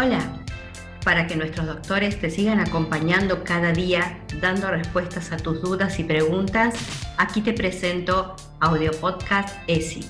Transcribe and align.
Hola, 0.00 0.20
para 1.04 1.26
que 1.26 1.34
nuestros 1.34 1.66
doctores 1.66 2.20
te 2.20 2.30
sigan 2.30 2.60
acompañando 2.60 3.42
cada 3.42 3.72
día 3.72 4.24
dando 4.40 4.70
respuestas 4.70 5.32
a 5.32 5.38
tus 5.38 5.60
dudas 5.60 5.98
y 5.98 6.04
preguntas, 6.04 6.76
aquí 7.16 7.40
te 7.40 7.52
presento 7.52 8.36
Audio 8.60 8.92
Podcast 8.92 9.58
ESI, 9.66 10.08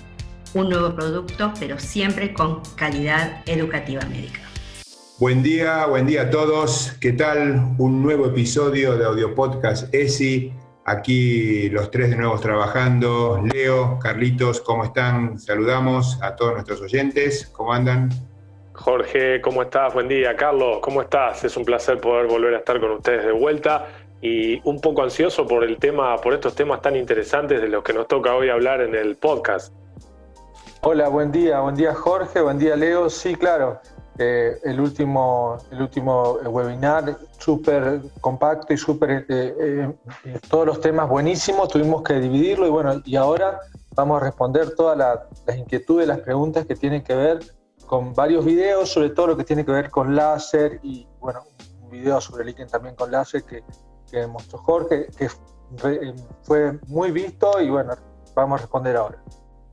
un 0.53 0.69
nuevo 0.69 0.95
producto 0.95 1.55
pero 1.59 1.79
siempre 1.79 2.35
con 2.35 2.61
calidad 2.77 3.41
educativa 3.47 4.03
médica. 4.11 4.41
Buen 5.19 5.43
día, 5.43 5.87
buen 5.87 6.05
día 6.07 6.25
a 6.25 6.31
todos. 6.31 6.95
¿Qué 7.01 7.13
tal? 7.13 7.75
Un 7.79 8.03
nuevo 8.03 8.27
episodio 8.27 8.95
de 8.99 9.07
Audio 9.07 9.35
Podcast 9.35 9.95
ESI. 9.95 10.53
Aquí 10.85 11.71
los 11.71 11.91
tres 11.91 12.11
de 12.11 12.17
nuevo 12.17 12.39
trabajando. 12.39 13.43
Leo, 13.55 13.99
Carlitos, 14.01 14.61
¿cómo 14.61 14.85
están? 14.85 15.39
Saludamos 15.39 16.19
a 16.21 16.37
todos 16.37 16.53
nuestros 16.53 16.83
oyentes. 16.83 17.47
¿Cómo 17.55 17.73
andan? 17.73 18.28
Jorge, 18.79 19.41
¿cómo 19.41 19.63
estás? 19.63 19.93
Buen 19.93 20.07
día. 20.07 20.37
Carlos, 20.37 20.79
¿cómo 20.81 21.03
estás? 21.03 21.43
Es 21.43 21.57
un 21.57 21.65
placer 21.65 22.01
poder 22.01 22.29
volver 22.29 22.55
a 22.55 22.59
estar 22.59 22.79
con 22.79 22.93
ustedes 22.93 23.25
de 23.25 23.33
vuelta 23.33 23.89
y 24.21 24.61
un 24.69 24.81
poco 24.81 25.03
ansioso 25.03 25.49
por 25.49 25.65
el 25.65 25.79
tema, 25.79 26.17
por 26.19 26.33
estos 26.33 26.55
temas 26.55 26.81
tan 26.81 26.95
interesantes 26.95 27.61
de 27.61 27.69
los 27.69 27.83
que 27.83 27.93
nos 27.93 28.07
toca 28.07 28.33
hoy 28.37 28.51
hablar 28.51 28.81
en 28.81 28.95
el 28.95 29.17
podcast. 29.17 29.75
Hola, 30.83 31.09
buen 31.09 31.33
día, 31.33 31.59
buen 31.59 31.75
día 31.75 31.93
Jorge, 31.93 32.41
buen 32.41 32.57
día 32.57 32.77
Leo. 32.77 33.11
Sí, 33.11 33.35
claro, 33.35 33.81
eh, 34.17 34.57
el, 34.63 34.79
último, 34.79 35.59
el 35.73 35.83
último 35.83 36.35
webinar 36.45 37.19
súper 37.37 38.01
compacto 38.21 38.73
y 38.73 38.77
súper, 38.77 39.27
eh, 39.29 39.55
eh, 39.59 40.39
todos 40.49 40.67
los 40.67 40.81
temas 40.81 41.09
buenísimos, 41.09 41.69
tuvimos 41.69 42.05
que 42.05 42.15
dividirlo 42.15 42.65
y 42.65 42.71
bueno, 42.71 43.03
y 43.05 43.17
ahora 43.17 43.59
vamos 43.97 44.23
a 44.23 44.25
responder 44.25 44.77
todas 44.77 44.97
las 44.97 45.59
inquietudes, 45.59 46.07
las 46.07 46.21
preguntas 46.21 46.65
que 46.65 46.77
tienen 46.77 47.03
que 47.03 47.17
ver 47.17 47.41
con 47.89 48.15
varios 48.15 48.45
videos, 48.45 48.89
sobre 48.89 49.11
todo 49.11 49.29
lo 49.29 49.37
que 49.37 49.43
tiene 49.43 49.65
que 49.65 49.73
ver 49.73 49.91
con 49.91 50.15
láser 50.15 50.79
y, 50.85 51.09
bueno, 51.19 51.41
un 51.83 51.91
video 51.91 52.21
sobre 52.21 52.45
líquen 52.45 52.69
también 52.69 52.95
con 52.95 53.11
láser 53.11 53.43
que, 53.43 53.65
que 54.09 54.25
mostró 54.29 54.59
Jorge, 54.59 55.09
que 55.19 55.29
fue 56.43 56.79
muy 56.87 57.11
visto 57.11 57.61
y, 57.61 57.71
bueno, 57.71 57.97
vamos 58.37 58.61
a 58.61 58.63
responder 58.63 58.95
ahora. 58.95 59.21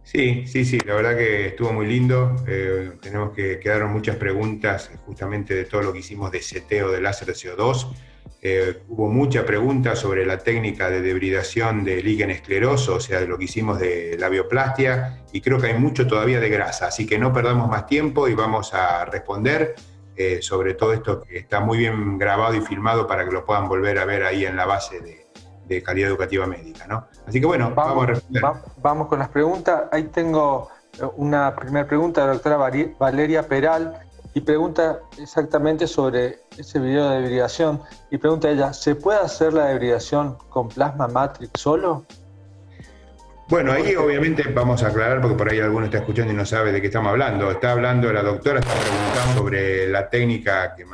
Sí, 0.05 0.45
sí, 0.45 0.63
sí, 0.65 0.79
la 0.85 0.93
verdad 0.95 1.17
que 1.17 1.47
estuvo 1.47 1.73
muy 1.73 1.87
lindo. 1.87 2.35
Eh, 2.47 2.93
tenemos 3.01 3.33
que 3.33 3.59
quedaron 3.59 3.91
muchas 3.91 4.15
preguntas 4.17 4.91
justamente 5.03 5.55
de 5.55 5.65
todo 5.65 5.81
lo 5.81 5.91
que 5.91 5.99
hicimos 5.99 6.31
de 6.31 6.41
seteo 6.41 6.91
de 6.91 7.01
láser 7.01 7.27
de 7.27 7.33
CO2. 7.33 7.91
Eh, 8.47 8.83
hubo 8.89 9.09
mucha 9.09 9.43
pregunta 9.43 9.95
sobre 9.95 10.23
la 10.23 10.37
técnica 10.37 10.91
de 10.91 11.01
debridación 11.01 11.83
de 11.83 12.03
líquen 12.03 12.29
escleroso, 12.29 12.97
o 12.97 12.99
sea, 12.99 13.19
de 13.19 13.25
lo 13.25 13.39
que 13.39 13.45
hicimos 13.45 13.79
de 13.79 14.17
la 14.19 14.29
bioplastia, 14.29 15.23
y 15.31 15.41
creo 15.41 15.59
que 15.59 15.65
hay 15.65 15.79
mucho 15.79 16.05
todavía 16.05 16.39
de 16.39 16.47
grasa, 16.49 16.85
así 16.85 17.07
que 17.07 17.17
no 17.17 17.33
perdamos 17.33 17.67
más 17.67 17.87
tiempo 17.87 18.27
y 18.27 18.35
vamos 18.35 18.71
a 18.75 19.03
responder 19.05 19.73
eh, 20.15 20.43
sobre 20.43 20.75
todo 20.75 20.93
esto 20.93 21.23
que 21.23 21.39
está 21.39 21.59
muy 21.59 21.79
bien 21.79 22.19
grabado 22.19 22.53
y 22.53 22.61
filmado 22.61 23.07
para 23.07 23.25
que 23.25 23.31
lo 23.31 23.43
puedan 23.43 23.67
volver 23.67 23.97
a 23.97 24.05
ver 24.05 24.21
ahí 24.21 24.45
en 24.45 24.55
la 24.55 24.67
base 24.67 25.01
de, 25.01 25.81
calidad 25.81 26.09
educativa 26.09 26.45
médica, 26.45 26.85
¿no? 26.85 27.07
Así 27.25 27.39
que 27.39 27.47
bueno, 27.47 27.73
vamos, 27.73 28.03
a 28.03 28.05
responder. 28.05 28.43
vamos 28.77 29.07
con 29.07 29.17
las 29.17 29.29
preguntas. 29.29 29.85
Ahí 29.91 30.03
tengo 30.03 30.69
eh, 30.93 31.07
una 31.15 31.55
primera 31.55 31.87
pregunta 31.87 32.21
de 32.21 32.27
la 32.27 32.33
doctora 32.33 32.57
Valeria 32.99 33.41
Peral 33.41 34.05
y 34.35 34.41
pregunta 34.41 34.99
exactamente 35.17 35.87
sobre 35.87 36.39
ese 36.57 36.77
video 36.77 37.09
de 37.09 37.21
debridación 37.21 37.81
y 38.11 38.17
pregunta 38.17 38.49
ella, 38.49 38.73
¿se 38.73 38.93
puede 38.93 39.19
hacer 39.19 39.53
la 39.53 39.67
debridación 39.67 40.37
con 40.49 40.67
plasma 40.67 41.07
matrix 41.07 41.51
solo? 41.55 42.05
Bueno, 43.47 43.71
ahí 43.71 43.95
obviamente 43.95 44.43
vamos 44.53 44.83
a 44.83 44.87
aclarar 44.87 45.21
porque 45.21 45.37
por 45.37 45.49
ahí 45.49 45.61
alguno 45.61 45.85
está 45.85 45.99
escuchando 45.99 46.33
y 46.33 46.35
no 46.35 46.45
sabe 46.45 46.73
de 46.73 46.81
qué 46.81 46.87
estamos 46.87 47.11
hablando. 47.11 47.49
Está 47.49 47.71
hablando 47.71 48.11
la 48.11 48.23
doctora, 48.23 48.59
está 48.59 48.73
preguntando 48.73 49.39
sobre 49.39 49.87
la 49.87 50.09
técnica 50.09 50.75
que 50.75 50.85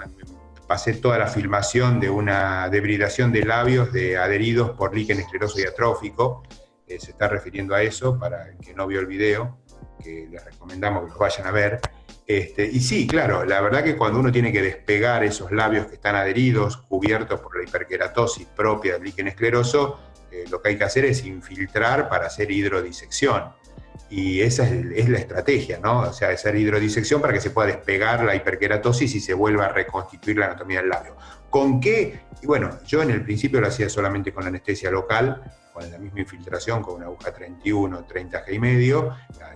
pasé 0.68 0.94
toda 0.94 1.18
la 1.18 1.28
filmación 1.28 2.00
de 2.00 2.12
una 2.12 2.70
debridación 2.70 3.32
de 3.32 3.44
labios 3.44 3.92
de 3.92 4.18
adheridos 4.18 4.72
por 4.72 4.94
líquen 4.94 5.20
escleroso 5.20 5.60
y 5.60 5.64
atrófico. 5.64 6.44
Eh, 6.86 7.00
se 7.00 7.12
está 7.12 7.28
refiriendo 7.28 7.74
a 7.74 7.82
eso 7.82 8.20
para 8.20 8.50
el 8.50 8.58
que 8.60 8.76
no 8.76 8.86
vio 8.86 9.00
el 9.00 9.08
video, 9.08 9.58
que 10.04 10.28
les 10.30 10.46
recomendamos 10.46 11.06
que 11.06 11.10
lo 11.10 11.18
vayan 11.18 11.48
a 11.48 11.52
ver. 11.52 11.82
Este, 12.28 12.66
y 12.66 12.80
sí, 12.80 13.08
claro, 13.08 13.44
la 13.46 13.60
verdad 13.62 13.84
que 13.84 13.98
cuando 13.98 14.20
uno 14.20 14.32
tiene 14.32 14.52
que 14.52 14.62
despegar 14.62 15.24
esos 15.24 15.52
labios 15.52 15.88
que 15.88 15.96
están 15.96 16.16
adheridos, 16.16 16.78
cubiertos 16.78 17.40
por 17.42 17.58
la 17.58 17.64
hiperkeratosis 17.64 18.48
propia 18.48 18.94
del 18.94 19.04
líquen 19.04 19.28
escleroso, 19.28 20.00
eh, 20.32 20.46
lo 20.50 20.62
que 20.62 20.70
hay 20.70 20.78
que 20.78 20.86
hacer 20.86 21.06
es 21.06 21.26
infiltrar 21.26 22.08
para 22.08 22.28
hacer 22.28 22.52
hidrodisección. 22.52 23.52
Y 24.10 24.42
esa 24.42 24.68
es, 24.68 25.08
la 25.10 25.20
estrategia, 25.20 25.80
¿no? 25.82 26.02
O 26.02 26.14
sea, 26.14 26.30
hacer 26.30 26.56
hidrodisección 26.56 27.22
para 27.22 27.34
que 27.34 27.42
se 27.42 27.52
pueda 27.52 27.68
despegar 27.68 28.24
la 28.24 28.36
hiperkeratosis 28.36 29.16
y 29.16 29.20
se 29.20 29.34
vuelva 29.34 29.66
a 29.66 29.70
reconstituir 29.70 30.38
la 30.38 30.48
anatomía 30.48 30.82
del 30.82 30.90
labio. 30.90 31.16
¿Con 31.50 31.80
qué? 31.80 32.22
Y 32.42 32.48
bueno, 32.48 32.80
yo 32.86 33.02
en 33.02 33.12
el 33.12 33.24
principio 33.24 33.62
lo 33.62 33.68
hacía 33.68 33.90
solamente 33.90 34.34
con 34.34 34.46
anestesia 34.46 34.92
local, 34.92 35.42
con 35.74 35.90
la 35.90 35.98
misma 35.98 36.22
infiltración, 36.22 36.82
con 36.82 36.96
una 36.96 37.06
aguja 37.06 37.34
31, 37.34 38.06
30 38.06 38.46
G 38.46 38.54
y 38.54 38.60
medio, 38.60 39.16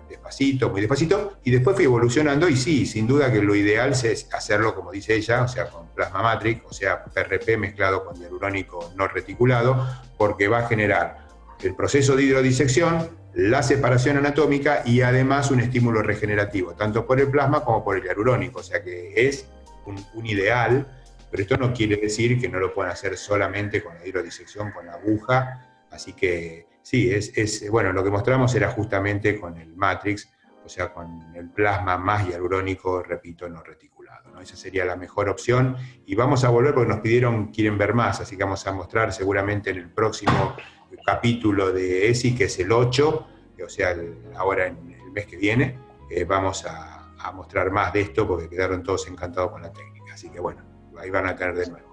despacito, 0.09 0.69
muy 0.69 0.81
despacito, 0.81 1.37
y 1.43 1.51
después 1.51 1.75
fui 1.75 1.85
evolucionando 1.85 2.47
y 2.47 2.55
sí, 2.55 2.85
sin 2.85 3.07
duda 3.07 3.31
que 3.31 3.41
lo 3.41 3.55
ideal 3.55 3.91
es 3.91 4.27
hacerlo 4.31 4.75
como 4.75 4.91
dice 4.91 5.15
ella, 5.15 5.43
o 5.43 5.47
sea, 5.47 5.67
con 5.67 5.87
plasma 5.89 6.21
matrix, 6.21 6.61
o 6.65 6.73
sea, 6.73 7.03
PRP 7.03 7.57
mezclado 7.57 8.05
con 8.05 8.15
hialurónico 8.15 8.93
no 8.95 9.07
reticulado, 9.07 9.85
porque 10.17 10.47
va 10.47 10.59
a 10.59 10.67
generar 10.67 11.27
el 11.61 11.75
proceso 11.75 12.15
de 12.15 12.23
hidrodisección, 12.23 13.09
la 13.35 13.61
separación 13.61 14.17
anatómica 14.17 14.81
y 14.85 15.01
además 15.01 15.51
un 15.51 15.59
estímulo 15.59 16.01
regenerativo, 16.01 16.73
tanto 16.73 17.05
por 17.05 17.19
el 17.19 17.29
plasma 17.29 17.63
como 17.63 17.83
por 17.83 17.97
el 17.97 18.03
hialurónico, 18.03 18.59
o 18.59 18.63
sea 18.63 18.83
que 18.83 19.13
es 19.15 19.47
un, 19.85 20.25
ideal, 20.25 20.87
pero 21.29 21.43
esto 21.43 21.57
no 21.57 21.73
quiere 21.73 21.97
decir 21.97 22.39
que 22.39 22.49
no 22.49 22.59
lo 22.59 22.73
puedan 22.73 22.91
hacer 22.91 23.17
solamente 23.17 23.83
con 23.83 23.95
la 23.95 24.07
hidrodisección, 24.07 24.71
con 24.71 24.85
la 24.85 24.93
aguja, 24.93 25.65
Así 25.95 26.11
que 26.11 26.67
sí, 26.81 27.09
es, 27.09 27.69
bueno, 27.69 27.93
lo 27.93 28.03
que 28.03 28.11
mostramos 28.11 28.53
era 28.53 28.69
justamente 28.69 29.39
con 29.39 29.57
el 29.57 29.75
Matrix, 29.75 30.29
o 30.63 30.67
sea, 30.67 30.91
con 30.91 31.33
el 31.33 31.49
plasma 31.49 31.97
más 31.97 32.27
hialurónico, 32.27 33.01
repito, 33.01 33.47
no 33.47 33.63
reticulado. 33.63 34.31
¿no? 34.31 34.41
Esa 34.41 34.57
sería 34.57 34.83
la 34.83 34.97
mejor 34.97 35.29
opción. 35.29 35.77
Y 36.05 36.15
vamos 36.15 36.43
a 36.43 36.49
volver 36.49 36.73
porque 36.73 36.89
nos 36.89 36.99
pidieron, 36.99 37.47
quieren 37.47 37.77
ver 37.77 37.93
más, 37.93 38.19
así 38.19 38.35
que 38.35 38.43
vamos 38.43 38.67
a 38.67 38.73
mostrar 38.73 39.13
seguramente 39.13 39.69
en 39.69 39.77
el 39.77 39.89
próximo 39.89 40.55
capítulo 41.05 41.71
de 41.71 42.09
ESI, 42.09 42.35
que 42.35 42.45
es 42.45 42.59
el 42.59 42.71
8, 42.71 43.27
o 43.63 43.69
sea, 43.69 43.95
ahora 44.35 44.67
en 44.67 44.77
el 44.91 45.11
mes 45.11 45.25
que 45.27 45.37
viene, 45.37 45.79
eh, 46.09 46.23
vamos 46.23 46.65
a, 46.65 46.91
mostrar 47.33 47.71
más 47.71 47.91
de 47.91 48.01
esto 48.01 48.27
porque 48.27 48.47
quedaron 48.47 48.83
todos 48.83 49.07
encantados 49.07 49.49
con 49.49 49.63
la 49.63 49.73
técnica. 49.73 50.13
Así 50.13 50.29
que 50.29 50.39
bueno, 50.39 50.61
ahí 50.99 51.09
van 51.09 51.25
a 51.25 51.35
tener 51.35 51.55
de 51.55 51.71
nuevo. 51.71 51.87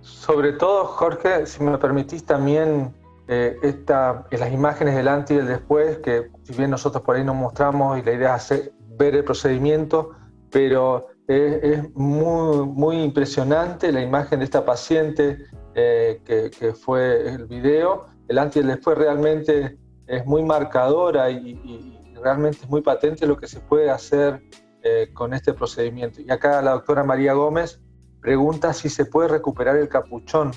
Sobre 0.00 0.52
todo, 0.52 0.84
Jorge, 0.84 1.44
si 1.46 1.60
me 1.60 1.76
permitís 1.76 2.24
también 2.24 2.94
eh, 3.26 3.58
esta, 3.64 4.28
las 4.30 4.52
imágenes 4.52 4.94
del 4.94 5.08
antes 5.08 5.34
y 5.34 5.38
del 5.38 5.48
después, 5.48 5.98
que 5.98 6.30
si 6.44 6.54
bien 6.54 6.70
nosotros 6.70 7.02
por 7.02 7.16
ahí 7.16 7.24
nos 7.24 7.34
mostramos 7.34 7.98
y 7.98 8.02
la 8.02 8.12
idea 8.12 8.36
es 8.36 8.70
ver 8.96 9.16
el 9.16 9.24
procedimiento, 9.24 10.12
pero 10.52 11.08
es, 11.26 11.92
muy, 11.94 12.66
muy 12.66 13.02
impresionante 13.02 13.90
la 13.90 14.02
imagen 14.02 14.38
de 14.38 14.44
esta 14.44 14.64
paciente 14.64 15.38
eh, 15.74 16.20
que, 16.24 16.74
fue 16.74 17.28
el 17.28 17.46
video. 17.46 18.06
El 18.28 18.38
antes 18.38 18.56
y 18.56 18.60
el 18.60 18.68
después 18.68 18.96
realmente 18.96 19.78
es 20.06 20.26
muy 20.26 20.42
marcadora 20.42 21.30
y, 21.30 21.90
realmente 22.22 22.60
es 22.62 22.68
muy 22.70 22.80
patente 22.80 23.26
lo 23.26 23.36
que 23.36 23.46
se 23.46 23.60
puede 23.60 23.90
hacer 23.90 24.42
eh, 24.82 25.10
con 25.12 25.34
este 25.34 25.52
procedimiento. 25.52 26.22
Y 26.22 26.30
acá 26.30 26.62
la 26.62 26.70
doctora 26.70 27.04
María 27.04 27.34
Gómez 27.34 27.82
pregunta 28.20 28.72
si 28.72 28.88
se 28.88 29.04
puede 29.04 29.28
recuperar 29.28 29.76
el 29.76 29.88
capuchón 29.88 30.52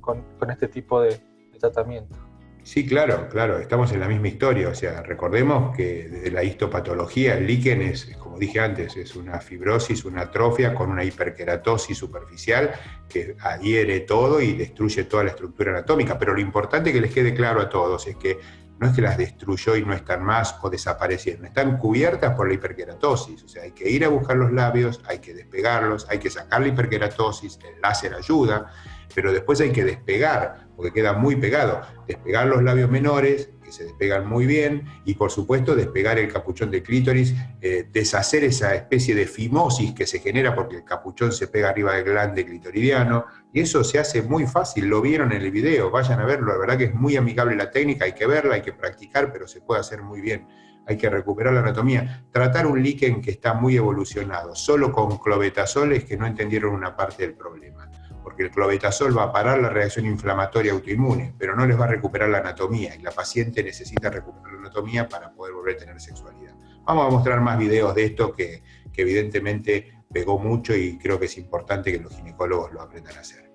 con, 0.00 0.22
con 0.38 0.50
este 0.50 0.66
tipo 0.66 1.00
de, 1.00 1.20
tratamiento. 1.60 2.16
Sí, 2.64 2.86
claro, 2.86 3.28
claro, 3.28 3.58
estamos 3.58 3.92
en 3.92 4.00
la 4.00 4.08
misma 4.08 4.28
historia. 4.28 4.68
O 4.68 4.74
sea, 4.74 5.02
recordemos 5.02 5.76
que 5.76 6.08
desde 6.08 6.30
la 6.32 6.42
histopatología, 6.42 7.36
el 7.36 7.46
líquen 7.46 7.82
es, 7.82 8.16
como 8.32 8.40
dije 8.40 8.60
antes, 8.60 8.96
es 8.96 9.14
una 9.14 9.40
fibrosis, 9.40 10.06
una 10.06 10.22
atrofia 10.22 10.74
con 10.74 10.90
una 10.90 11.04
hiperkeratosis 11.04 11.98
superficial 11.98 12.72
que 13.06 13.36
adhiere 13.40 14.00
todo 14.00 14.40
y 14.40 14.54
destruye 14.54 15.04
toda 15.04 15.24
la 15.24 15.30
estructura 15.32 15.72
anatómica. 15.72 16.18
Pero 16.18 16.32
lo 16.32 16.40
importante 16.40 16.94
que 16.94 17.02
les 17.02 17.12
quede 17.12 17.34
claro 17.34 17.60
a 17.60 17.68
todos 17.68 18.06
es 18.06 18.16
que 18.16 18.38
no 18.78 18.88
es 18.88 18.94
que 18.94 19.02
las 19.02 19.18
destruyó 19.18 19.76
y 19.76 19.84
no 19.84 19.92
están 19.92 20.24
más 20.24 20.56
o 20.62 20.70
desaparecieron, 20.70 21.44
están 21.44 21.76
cubiertas 21.76 22.34
por 22.34 22.48
la 22.48 22.54
hiperkeratosis. 22.54 23.42
O 23.42 23.48
sea, 23.48 23.64
hay 23.64 23.72
que 23.72 23.90
ir 23.90 24.02
a 24.02 24.08
buscar 24.08 24.38
los 24.38 24.50
labios, 24.50 25.02
hay 25.06 25.18
que 25.18 25.34
despegarlos, 25.34 26.06
hay 26.08 26.18
que 26.18 26.30
sacar 26.30 26.62
la 26.62 26.68
hiperkeratosis, 26.68 27.58
el 27.62 27.82
láser 27.82 28.14
ayuda 28.14 28.72
pero 29.14 29.32
después 29.32 29.60
hay 29.60 29.72
que 29.72 29.84
despegar, 29.84 30.68
porque 30.76 30.92
queda 30.92 31.12
muy 31.12 31.36
pegado, 31.36 31.82
despegar 32.06 32.46
los 32.46 32.62
labios 32.62 32.90
menores, 32.90 33.50
se 33.72 33.84
despegan 33.84 34.26
muy 34.26 34.46
bien, 34.46 34.84
y 35.04 35.14
por 35.14 35.30
supuesto 35.30 35.74
despegar 35.74 36.18
el 36.18 36.32
capuchón 36.32 36.70
de 36.70 36.82
clítoris, 36.82 37.34
eh, 37.60 37.88
deshacer 37.90 38.44
esa 38.44 38.74
especie 38.74 39.14
de 39.14 39.26
fimosis 39.26 39.92
que 39.92 40.06
se 40.06 40.20
genera 40.20 40.54
porque 40.54 40.76
el 40.76 40.84
capuchón 40.84 41.32
se 41.32 41.48
pega 41.48 41.70
arriba 41.70 41.94
del 41.94 42.04
glande 42.04 42.44
clitoridiano, 42.44 43.26
y 43.52 43.60
eso 43.60 43.82
se 43.82 43.98
hace 43.98 44.22
muy 44.22 44.46
fácil, 44.46 44.86
lo 44.86 45.00
vieron 45.00 45.32
en 45.32 45.42
el 45.42 45.50
video, 45.50 45.90
vayan 45.90 46.20
a 46.20 46.24
verlo, 46.24 46.52
la 46.52 46.58
verdad 46.58 46.78
que 46.78 46.84
es 46.84 46.94
muy 46.94 47.16
amigable 47.16 47.56
la 47.56 47.70
técnica, 47.70 48.04
hay 48.04 48.12
que 48.12 48.26
verla, 48.26 48.54
hay 48.54 48.62
que 48.62 48.72
practicar, 48.72 49.32
pero 49.32 49.48
se 49.48 49.60
puede 49.60 49.80
hacer 49.80 50.02
muy 50.02 50.20
bien. 50.20 50.46
hay 50.86 50.96
que 50.96 51.08
recuperar 51.08 51.54
la 51.54 51.60
anatomía. 51.60 52.24
Tratar 52.32 52.66
un 52.66 52.82
líquen 52.82 53.20
que 53.20 53.30
está 53.30 53.54
muy 53.54 53.76
evolucionado, 53.76 54.54
solo 54.54 54.92
con 54.92 55.18
clobetasol 55.18 55.92
es 55.92 56.04
que 56.04 56.16
no 56.16 56.26
entendieron 56.26 56.74
una 56.74 56.96
parte 56.96 57.22
del 57.22 57.34
problema, 57.34 57.88
porque 58.22 58.44
el 58.44 58.50
clobetasol 58.50 59.16
va 59.16 59.24
a 59.24 59.32
parar 59.32 59.60
la 59.60 59.68
reacción 59.68 60.06
inflamatoria 60.06 60.72
autoinmune, 60.72 61.34
pero 61.38 61.56
no 61.56 61.66
les 61.66 61.78
va 61.78 61.84
a 61.84 61.88
recuperar 61.88 62.28
la 62.28 62.38
anatomía, 62.38 62.94
y 62.94 63.02
la 63.02 63.10
paciente 63.10 63.62
necesita 63.62 64.10
recuperar 64.10 64.52
la 64.52 64.58
anatomía 64.60 65.08
para 65.08 65.32
poder 65.32 65.54
volver 65.54 65.76
a 65.76 65.78
tener 65.78 66.00
sexualidad. 66.00 66.54
Vamos 66.84 67.06
a 67.06 67.10
mostrar 67.10 67.40
más 67.40 67.58
videos 67.58 67.94
de 67.94 68.04
esto 68.04 68.32
que, 68.32 68.62
que 68.92 69.02
evidentemente 69.02 69.92
pegó 70.12 70.38
mucho 70.38 70.74
y 70.74 70.98
creo 70.98 71.18
que 71.18 71.26
es 71.26 71.38
importante 71.38 71.92
que 71.92 71.98
los 71.98 72.14
ginecólogos 72.14 72.72
lo 72.72 72.82
aprendan 72.82 73.16
a 73.16 73.20
hacer. 73.20 73.50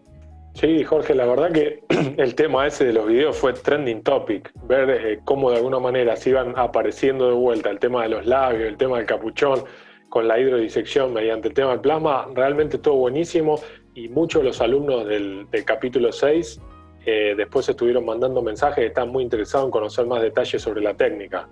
Sí, 0.54 0.84
Jorge, 0.84 1.14
la 1.14 1.26
verdad 1.26 1.52
que 1.52 1.84
el 2.18 2.34
tema 2.34 2.66
ese 2.66 2.86
de 2.86 2.94
los 2.94 3.06
videos 3.06 3.38
fue 3.38 3.54
trending 3.54 4.02
topic, 4.02 4.52
ver 4.64 4.90
eh, 4.90 5.20
cómo 5.24 5.52
de 5.52 5.58
alguna 5.58 5.78
manera 5.78 6.16
se 6.16 6.32
iban 6.32 6.54
apareciendo 6.58 7.28
de 7.28 7.36
vuelta 7.36 7.70
el 7.70 7.78
tema 7.78 8.02
de 8.04 8.10
los 8.10 8.26
labios, 8.26 8.68
el 8.68 8.76
tema 8.76 8.98
del 8.98 9.06
capuchón, 9.06 9.64
con 10.10 10.28
la 10.28 10.40
hidrodisección 10.40 11.14
mediante 11.14 11.50
el 11.50 11.54
tema 11.54 11.72
del 11.72 11.82
plasma, 11.82 12.28
realmente 12.34 12.80
todo 12.80 12.96
buenísimo 12.96 13.60
y 13.98 14.10
muchos 14.10 14.44
de 14.44 14.50
los 14.50 14.62
alumnos 14.62 15.08
del, 15.08 15.48
capítulo 15.66 16.12
6 16.12 16.62
eh, 17.04 17.34
después 17.36 17.68
estuvieron 17.68 18.06
mandando 18.06 18.44
mensajes, 18.44 18.86
están 18.86 19.10
muy 19.10 19.24
interesados 19.24 19.66
en 19.66 19.72
conocer 19.72 20.06
más 20.06 20.22
detalles 20.22 20.62
sobre 20.62 20.82
la 20.82 20.94
técnica. 20.94 21.48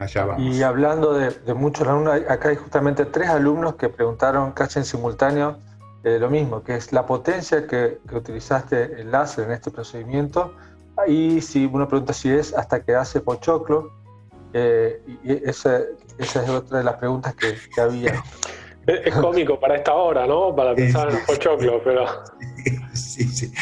Allá 0.00 0.24
vamos. 0.24 0.42
Y 0.42 0.62
hablando 0.64 1.14
de, 1.14 1.30
de 1.30 1.54
muchos 1.54 1.86
alumnos, 1.86 2.20
acá 2.28 2.48
hay 2.48 2.56
justamente 2.56 3.04
tres 3.04 3.28
alumnos 3.28 3.76
que 3.76 3.88
preguntaron 3.88 4.50
casi 4.50 4.80
en 4.80 4.84
simultáneo 4.84 5.58
eh, 6.02 6.18
lo 6.18 6.28
mismo, 6.28 6.64
que 6.64 6.74
es 6.74 6.92
la 6.92 7.06
potencia 7.06 7.68
que, 7.68 7.98
utilizaste 8.12 9.00
el 9.00 9.12
láser 9.12 9.44
en 9.44 9.52
este 9.52 9.70
procedimiento. 9.70 10.52
Y 11.06 11.40
si 11.40 11.66
uno 11.66 11.86
pregunta 11.86 12.12
si 12.12 12.30
es 12.30 12.52
hasta 12.52 12.82
que 12.82 12.96
hace 12.96 13.20
pochoclo, 13.20 13.92
eh, 14.54 15.00
y 15.22 15.48
esa, 15.48 15.82
esa, 16.18 16.42
es 16.42 16.50
otra 16.50 16.78
de 16.78 16.84
las 16.84 16.96
preguntas 16.96 17.36
que, 17.36 17.80
había. 17.80 18.24
Es 18.86 19.14
cómico 19.14 19.60
para 19.60 19.76
esta 19.76 19.94
hora, 19.94 20.26
¿no? 20.26 20.54
Para 20.54 20.74
pensar 20.74 21.10
en 21.10 21.16
el 21.16 21.22
pochoclo, 21.24 21.82
pero... 21.82 22.06
Sí, 22.92 23.24
sí. 23.24 23.52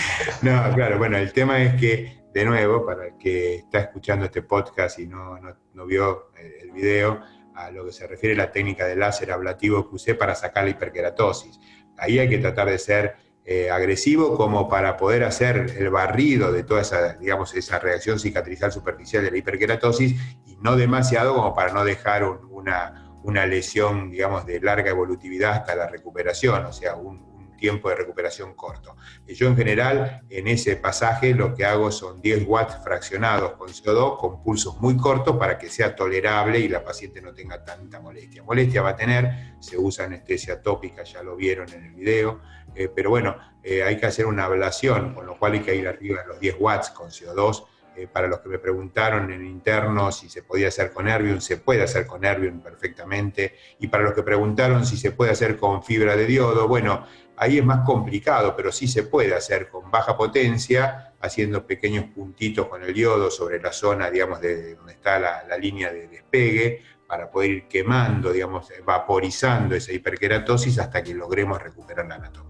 No, 0.40 0.74
claro, 0.74 0.96
bueno, 0.96 1.18
el 1.18 1.32
tema 1.34 1.62
es 1.62 1.78
que, 1.78 2.22
de 2.32 2.44
nuevo, 2.46 2.86
para 2.86 3.08
el 3.08 3.18
que 3.18 3.56
está 3.56 3.80
escuchando 3.80 4.24
este 4.24 4.42
podcast 4.42 4.98
y 4.98 5.06
no, 5.06 5.38
no, 5.38 5.54
no 5.74 5.86
vio 5.86 6.30
el 6.62 6.72
video, 6.72 7.20
a 7.54 7.70
lo 7.70 7.84
que 7.84 7.92
se 7.92 8.06
refiere 8.06 8.34
a 8.34 8.46
la 8.46 8.52
técnica 8.52 8.86
de 8.86 8.96
láser 8.96 9.30
ablativo 9.30 9.88
que 9.88 9.96
usé 9.96 10.14
para 10.14 10.34
sacar 10.34 10.64
la 10.64 10.70
hiperkeratosis 10.70 11.60
ahí 11.98 12.18
hay 12.18 12.28
que 12.28 12.38
tratar 12.38 12.68
de 12.68 12.78
ser 12.78 13.16
eh, 13.44 13.70
agresivo 13.70 14.36
como 14.36 14.68
para 14.68 14.96
poder 14.96 15.24
hacer 15.24 15.74
el 15.76 15.90
barrido 15.90 16.52
de 16.52 16.64
toda 16.64 16.82
esa, 16.82 17.14
digamos, 17.14 17.54
esa 17.54 17.78
reacción 17.78 18.18
cicatrizal 18.18 18.72
superficial 18.72 19.24
de 19.24 19.30
la 19.30 19.38
hiperkeratosis 19.38 20.14
y 20.46 20.56
no 20.56 20.76
demasiado 20.76 21.34
como 21.34 21.54
para 21.54 21.72
no 21.72 21.84
dejar 21.84 22.24
una, 22.24 23.07
una 23.28 23.44
lesión, 23.44 24.10
digamos, 24.10 24.46
de 24.46 24.58
larga 24.58 24.90
evolutividad 24.90 25.52
hasta 25.52 25.76
la 25.76 25.86
recuperación, 25.86 26.64
o 26.64 26.72
sea, 26.72 26.94
un, 26.94 27.28
tiempo 27.58 27.88
de 27.90 27.96
recuperación 27.96 28.54
corto. 28.54 28.96
Yo 29.26 29.48
en 29.48 29.56
general 29.56 30.22
en 30.30 30.46
ese 30.46 30.76
pasaje 30.76 31.34
lo 31.34 31.54
que 31.54 31.64
hago 31.64 31.90
son 31.90 32.22
10 32.22 32.44
watts 32.46 32.78
fraccionados 32.84 33.54
con 33.54 33.68
CO2 33.68 34.16
con 34.16 34.42
pulsos 34.42 34.80
muy 34.80 34.96
cortos 34.96 35.36
para 35.36 35.58
que 35.58 35.68
sea 35.68 35.96
tolerable 35.96 36.60
y 36.60 36.68
la 36.68 36.84
paciente 36.84 37.20
no 37.20 37.34
tenga 37.34 37.64
tanta 37.64 38.00
molestia. 38.00 38.44
Molestia 38.44 38.80
va 38.80 38.90
a 38.90 38.96
tener, 38.96 39.56
se 39.58 39.76
usa 39.76 40.04
anestesia 40.04 40.62
tópica, 40.62 41.02
ya 41.02 41.20
lo 41.22 41.34
vieron 41.34 41.68
en 41.72 41.84
el 41.84 41.94
video, 41.94 42.40
eh, 42.76 42.88
pero 42.94 43.10
bueno, 43.10 43.36
eh, 43.62 43.82
hay 43.82 43.96
que 43.96 44.06
hacer 44.06 44.26
una 44.26 44.44
ablación, 44.44 45.12
con 45.14 45.26
lo 45.26 45.36
cual 45.36 45.54
hay 45.54 45.60
que 45.60 45.74
ir 45.74 45.88
arriba 45.88 46.22
de 46.22 46.28
los 46.28 46.38
10 46.40 46.56
watts 46.60 46.90
con 46.90 47.10
CO2 47.10 47.64
eh, 47.98 48.06
para 48.06 48.28
los 48.28 48.38
que 48.38 48.48
me 48.48 48.58
preguntaron 48.60 49.32
en 49.32 49.44
interno 49.44 50.12
si 50.12 50.28
se 50.28 50.42
podía 50.44 50.68
hacer 50.68 50.92
con 50.92 51.08
Erbium, 51.08 51.40
se 51.40 51.56
puede 51.56 51.82
hacer 51.82 52.06
con 52.06 52.24
Erbium 52.24 52.60
perfectamente. 52.60 53.56
Y 53.80 53.88
para 53.88 54.04
los 54.04 54.12
que 54.12 54.22
preguntaron 54.22 54.86
si 54.86 54.96
se 54.96 55.10
puede 55.10 55.32
hacer 55.32 55.56
con 55.56 55.82
fibra 55.82 56.14
de 56.14 56.26
diodo, 56.26 56.68
bueno, 56.68 57.04
ahí 57.36 57.58
es 57.58 57.64
más 57.64 57.84
complicado, 57.84 58.54
pero 58.56 58.70
sí 58.70 58.86
se 58.86 59.02
puede 59.02 59.34
hacer 59.34 59.68
con 59.68 59.90
baja 59.90 60.16
potencia, 60.16 61.14
haciendo 61.20 61.66
pequeños 61.66 62.04
puntitos 62.14 62.68
con 62.68 62.84
el 62.84 62.94
diodo 62.94 63.30
sobre 63.30 63.60
la 63.60 63.72
zona, 63.72 64.10
digamos, 64.10 64.40
de 64.40 64.76
donde 64.76 64.92
está 64.92 65.18
la, 65.18 65.44
la 65.48 65.58
línea 65.58 65.92
de 65.92 66.06
despegue, 66.06 66.82
para 67.08 67.30
poder 67.30 67.50
ir 67.50 67.68
quemando, 67.68 68.32
digamos, 68.32 68.68
vaporizando 68.84 69.74
esa 69.74 69.92
hiperkeratosis 69.92 70.78
hasta 70.78 71.02
que 71.02 71.14
logremos 71.14 71.60
recuperar 71.60 72.06
la 72.06 72.16
anatomía 72.16 72.47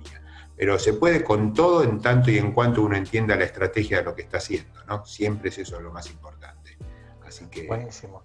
pero 0.58 0.76
se 0.76 0.92
puede 0.92 1.22
con 1.22 1.54
todo 1.54 1.84
en 1.84 2.00
tanto 2.00 2.32
y 2.32 2.38
en 2.38 2.50
cuanto 2.50 2.82
uno 2.82 2.96
entienda 2.96 3.36
la 3.36 3.44
estrategia 3.44 3.98
de 3.98 4.02
lo 4.02 4.14
que 4.16 4.22
está 4.22 4.38
haciendo, 4.38 4.84
¿no? 4.88 5.06
Siempre 5.06 5.50
es 5.50 5.58
eso 5.58 5.80
lo 5.80 5.92
más 5.92 6.10
importante. 6.10 6.76
Así 7.24 7.46
que... 7.46 7.68
Buenísimo. 7.68 8.24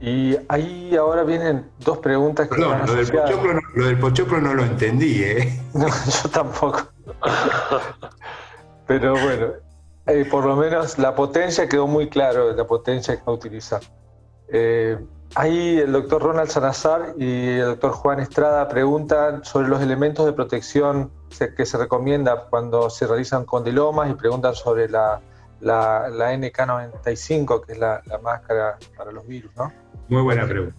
Y 0.00 0.34
ahí 0.48 0.96
ahora 0.96 1.24
vienen 1.24 1.70
dos 1.80 1.98
preguntas 1.98 2.48
que... 2.48 2.54
Perdón, 2.54 2.86
lo 2.86 2.94
del, 2.94 3.06
pochoclo 3.06 3.52
no, 3.52 3.60
lo 3.74 3.86
del, 3.86 3.98
pochoclo 3.98 4.40
no, 4.40 4.54
lo 4.54 4.64
entendí, 4.64 5.22
¿eh? 5.22 5.60
No, 5.74 5.86
yo 5.86 6.28
tampoco. 6.30 6.88
pero 8.86 9.12
bueno, 9.12 9.52
eh, 10.06 10.26
por 10.30 10.46
lo 10.46 10.56
menos 10.56 10.98
la 10.98 11.14
potencia 11.14 11.68
quedó 11.68 11.86
muy 11.86 12.08
claro, 12.08 12.54
la 12.56 12.66
potencia 12.66 13.14
que 13.14 13.22
va 13.24 13.32
a 13.32 13.36
utilizar. 13.36 13.82
Eh, 14.48 14.98
Ahí 15.36 15.78
el 15.78 15.90
doctor 15.90 16.22
Ronald 16.22 16.48
Salazar 16.48 17.14
y 17.18 17.58
el 17.58 17.66
doctor 17.66 17.90
Juan 17.90 18.20
Estrada 18.20 18.68
preguntan 18.68 19.44
sobre 19.44 19.66
los 19.66 19.82
elementos 19.82 20.24
de 20.26 20.32
protección 20.32 21.10
que 21.56 21.66
se 21.66 21.78
recomienda 21.78 22.46
cuando 22.48 22.90
se 22.90 23.06
realizan 23.06 23.44
condilomas 23.44 24.10
y 24.10 24.14
preguntan 24.14 24.54
sobre 24.54 24.88
la, 24.88 25.20
la, 25.60 26.34
NK95, 26.34 27.64
que 27.64 27.72
es 27.72 27.78
la, 27.78 28.02
máscara 28.22 28.78
para 28.96 29.12
los 29.12 29.26
virus, 29.26 29.50
¿no? 29.56 29.72
Muy 30.08 30.22
buena 30.22 30.46
pregunta. 30.46 30.76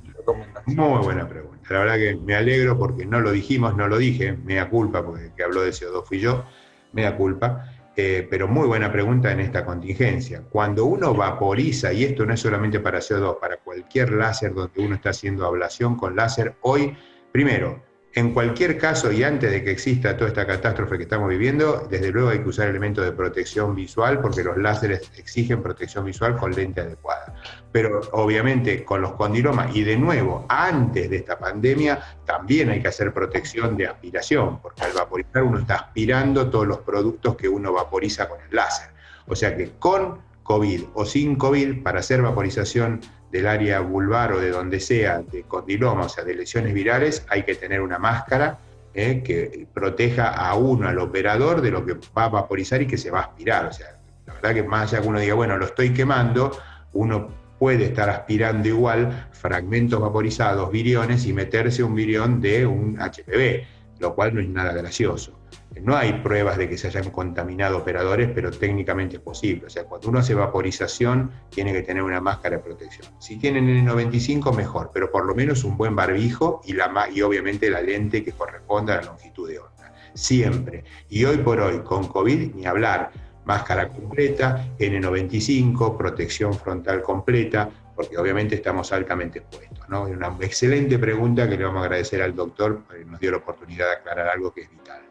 Muy 0.65 1.03
buena 1.03 1.27
pregunta. 1.27 1.57
La 1.69 1.79
verdad 1.79 1.95
que 1.95 2.15
me 2.15 2.35
alegro 2.35 2.77
porque 2.77 3.05
no 3.05 3.19
lo 3.21 3.31
dijimos, 3.31 3.75
no 3.75 3.87
lo 3.87 3.97
dije, 3.97 4.33
me 4.33 4.55
da 4.55 4.69
culpa, 4.69 5.03
porque 5.03 5.25
el 5.25 5.33
que 5.33 5.43
habló 5.43 5.61
de 5.61 5.71
CO2 5.71 6.03
fui 6.05 6.19
yo, 6.19 6.45
me 6.93 7.03
da 7.03 7.15
culpa. 7.15 7.71
Eh, 7.97 8.27
pero 8.29 8.49
muy 8.49 8.67
buena 8.67 8.91
pregunta 8.91 9.31
en 9.31 9.39
esta 9.39 9.63
contingencia. 9.63 10.43
Cuando 10.49 10.85
uno 10.85 11.13
vaporiza, 11.13 11.93
y 11.93 12.03
esto 12.03 12.25
no 12.25 12.33
es 12.33 12.41
solamente 12.41 12.81
para 12.81 12.99
CO2, 12.99 13.39
para 13.39 13.57
cualquier 13.57 14.11
láser 14.11 14.53
donde 14.53 14.81
uno 14.81 14.95
está 14.95 15.11
haciendo 15.11 15.45
ablación 15.45 15.95
con 15.95 16.15
láser, 16.15 16.55
hoy, 16.61 16.97
primero, 17.31 17.84
en 18.15 18.33
cualquier 18.33 18.77
caso 18.77 19.11
y 19.11 19.23
antes 19.23 19.51
de 19.51 19.61
que 19.61 19.71
exista 19.71 20.15
toda 20.15 20.29
esta 20.29 20.47
catástrofe 20.47 20.95
que 20.95 21.03
estamos 21.03 21.27
viviendo, 21.27 21.85
desde 21.89 22.13
luego 22.13 22.29
hay 22.29 22.39
que 22.39 22.47
usar 22.47 22.69
elementos 22.69 23.03
de 23.03 23.11
protección 23.11 23.75
visual 23.75 24.21
porque 24.21 24.41
los 24.41 24.57
láseres 24.57 25.11
exigen 25.17 25.61
protección 25.61 26.05
visual 26.05 26.37
con 26.37 26.55
lente 26.55 26.79
adecuada. 26.79 27.33
Pero 27.73 27.99
obviamente 28.13 28.85
con 28.85 29.01
los 29.01 29.11
condilomas 29.15 29.75
y 29.75 29.83
de 29.83 29.97
nuevo, 29.97 30.45
antes 30.47 31.09
de 31.09 31.17
esta 31.17 31.37
pandemia, 31.37 31.99
también 32.23 32.69
hay 32.69 32.81
que 32.81 32.87
hacer 32.87 33.13
protección 33.13 33.75
de 33.75 33.87
aspiración, 33.87 34.61
porque 34.61 34.83
al 34.83 34.93
vaporizar 34.93 35.43
uno 35.43 35.59
está 35.59 35.75
aspirando 35.75 36.49
todos 36.49 36.67
los 36.67 36.77
productos 36.79 37.35
que 37.35 37.49
uno 37.49 37.73
vaporiza 37.73 38.29
con 38.29 38.39
el 38.39 38.55
láser. 38.55 38.91
O 39.27 39.35
sea 39.35 39.57
que 39.57 39.71
con 39.77 40.21
COVID 40.43 40.83
o 40.93 41.03
sin 41.05 41.35
COVID, 41.35 41.83
para 41.83 41.99
hacer 41.99 42.21
vaporización 42.21 43.01
del 43.35 43.47
área 43.47 43.81
vulvar 43.81 44.31
o 44.31 44.39
de 44.39 44.49
donde 44.49 44.79
sea, 44.79 45.21
de 45.21 45.43
condiloma, 45.43 46.05
o 46.05 46.09
sea, 46.09 46.23
de 46.23 46.35
lesiones 46.35 46.73
virales, 46.73 47.25
hay 47.27 47.43
que 47.43 47.55
tener 47.55 47.81
una 47.81 47.99
máscara 47.99 48.59
eh, 48.93 49.21
que 49.25 49.67
proteja 49.73 50.29
a 50.29 50.55
uno, 50.55 50.87
al 50.87 50.99
operador, 50.99 51.59
de 51.59 51.69
lo 51.69 51.85
que 51.85 51.95
va 52.17 52.23
a 52.23 52.29
vaporizar 52.29 52.81
y 52.81 52.87
que 52.87 52.97
se 52.97 53.11
va 53.11 53.19
a 53.19 53.23
aspirar. 53.23 53.65
O 53.65 53.73
sea, 53.73 53.99
la 54.25 54.35
verdad 54.35 54.53
que 54.53 54.63
más 54.63 54.93
allá 54.93 55.01
que 55.01 55.07
uno 55.09 55.19
diga, 55.19 55.33
bueno, 55.33 55.57
lo 55.57 55.65
estoy 55.65 55.93
quemando, 55.93 56.57
uno 56.93 57.27
puede 57.59 57.83
estar 57.83 58.09
aspirando 58.09 58.69
igual 58.69 59.27
fragmentos 59.33 59.99
vaporizados, 59.99 60.71
viriones, 60.71 61.25
y 61.25 61.33
meterse 61.33 61.83
un 61.83 61.93
virión 61.93 62.39
de 62.39 62.65
un 62.65 62.97
HPV, 62.97 63.67
lo 63.99 64.15
cual 64.15 64.33
no 64.33 64.39
es 64.39 64.47
nada 64.47 64.71
gracioso. 64.71 65.37
No 65.81 65.95
hay 65.95 66.13
pruebas 66.21 66.57
de 66.57 66.69
que 66.69 66.77
se 66.77 66.87
hayan 66.87 67.11
contaminado 67.11 67.77
operadores, 67.77 68.29
pero 68.33 68.51
técnicamente 68.51 69.17
es 69.17 69.21
posible. 69.21 69.67
O 69.67 69.69
sea, 69.69 69.83
cuando 69.83 70.09
uno 70.09 70.19
hace 70.19 70.33
vaporización, 70.33 71.31
tiene 71.49 71.73
que 71.73 71.81
tener 71.81 72.01
una 72.01 72.21
máscara 72.21 72.57
de 72.57 72.63
protección. 72.63 73.07
Si 73.19 73.37
tienen 73.37 73.85
N95, 73.85 74.55
mejor, 74.55 74.91
pero 74.93 75.11
por 75.11 75.25
lo 75.25 75.35
menos 75.35 75.63
un 75.63 75.77
buen 75.77 75.95
barbijo 75.95 76.61
y, 76.65 76.73
la, 76.73 77.07
y 77.13 77.21
obviamente 77.21 77.69
la 77.69 77.81
lente 77.81 78.23
que 78.23 78.31
corresponda 78.31 78.93
a 78.93 78.97
la 78.97 79.03
longitud 79.07 79.49
de 79.49 79.59
onda. 79.59 79.93
Siempre. 80.13 80.85
Y 81.09 81.25
hoy 81.25 81.37
por 81.37 81.59
hoy, 81.59 81.79
con 81.79 82.07
COVID, 82.07 82.55
ni 82.55 82.65
hablar. 82.65 83.11
Máscara 83.45 83.89
completa, 83.89 84.69
N95, 84.79 85.95
protección 85.97 86.53
frontal 86.55 87.03
completa, 87.03 87.69
porque 87.95 88.17
obviamente 88.17 88.55
estamos 88.55 88.91
altamente 88.91 89.39
expuestos. 89.39 89.87
¿no? 89.87 90.03
Una 90.03 90.35
excelente 90.41 90.97
pregunta 90.97 91.47
que 91.47 91.57
le 91.57 91.63
vamos 91.63 91.81
a 91.81 91.85
agradecer 91.85 92.23
al 92.23 92.35
doctor, 92.35 92.81
porque 92.87 93.05
nos 93.05 93.19
dio 93.19 93.31
la 93.31 93.37
oportunidad 93.37 93.85
de 93.87 93.93
aclarar 93.97 94.29
algo 94.29 94.51
que 94.51 94.61
es 94.61 94.69
vital. 94.71 95.04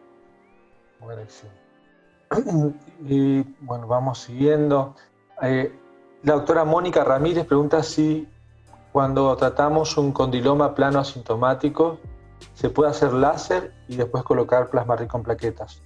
Y 3.07 3.43
bueno, 3.61 3.87
vamos 3.87 4.19
siguiendo. 4.19 4.95
Eh, 5.43 5.73
la 6.23 6.35
doctora 6.35 6.65
Mónica 6.65 7.05
Ramírez 7.05 7.47
pregunta 7.47 7.83
si 7.83 8.27
cuando 8.93 9.37
tratamos 9.37 9.97
un 9.97 10.13
condiloma 10.13 10.75
plano 10.75 11.01
asintomático 11.01 11.99
se 12.55 12.71
puede 12.71 12.91
hacer 12.91 13.13
láser 13.13 13.73
y 13.89 13.97
después 13.97 14.23
colocar 14.23 14.71
plasma 14.71 14.97
rico 14.97 15.19
en 15.19 15.25
plaquetas. 15.25 15.83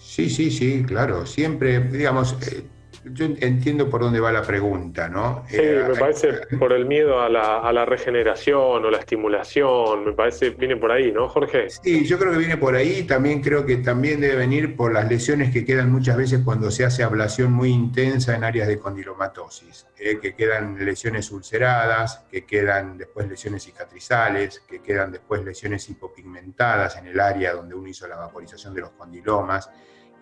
Sí, 0.00 0.28
sí, 0.30 0.50
sí, 0.50 0.84
claro. 0.84 1.26
Siempre, 1.26 1.80
digamos, 1.80 2.36
eh, 2.52 2.68
yo 3.12 3.26
entiendo 3.26 3.88
por 3.88 4.00
dónde 4.00 4.20
va 4.20 4.32
la 4.32 4.42
pregunta, 4.42 5.08
¿no? 5.08 5.44
Sí, 5.48 5.56
eh, 5.58 5.84
me 5.88 5.94
parece 5.94 6.32
por 6.58 6.72
el 6.72 6.86
miedo 6.86 7.20
a 7.20 7.28
la, 7.28 7.84
regeneración 7.84 8.84
o 8.84 8.90
la 8.90 8.98
estimulación, 8.98 10.06
me 10.06 10.12
parece, 10.12 10.50
viene 10.50 10.76
por 10.76 10.90
ahí, 10.90 11.12
¿no, 11.12 11.28
Jorge? 11.28 11.70
Sí, 11.70 12.04
yo 12.04 12.18
creo 12.18 12.32
que 12.32 12.38
viene 12.38 12.56
por 12.56 12.74
ahí, 12.74 13.04
también 13.04 13.40
creo 13.40 13.64
que 13.64 13.76
también 13.76 14.20
debe 14.20 14.36
venir 14.36 14.76
por 14.76 14.92
las 14.92 15.08
lesiones 15.08 15.52
que 15.52 15.64
quedan 15.64 15.92
muchas 15.92 16.16
veces 16.16 16.40
cuando 16.44 16.70
se 16.70 16.84
hace 16.84 17.04
ablación 17.04 17.52
muy 17.52 17.70
intensa 17.70 18.34
en 18.34 18.44
áreas 18.44 18.66
de 18.66 18.78
condilomatosis, 18.78 19.86
eh, 19.98 20.18
que 20.20 20.34
quedan 20.34 20.84
lesiones 20.84 21.30
ulceradas, 21.30 22.24
que 22.30 22.44
quedan 22.44 22.98
después 22.98 23.28
lesiones 23.28 23.64
cicatrizales, 23.64 24.60
que 24.60 24.80
quedan 24.80 25.12
después 25.12 25.44
lesiones 25.44 25.88
hipopigmentadas 25.88 26.96
en 26.96 27.06
el 27.06 27.20
área 27.20 27.52
donde 27.52 27.74
uno 27.74 27.88
hizo 27.88 28.08
la 28.08 28.16
vaporización 28.16 28.74
de 28.74 28.80
los 28.80 28.90
condilomas 28.90 29.70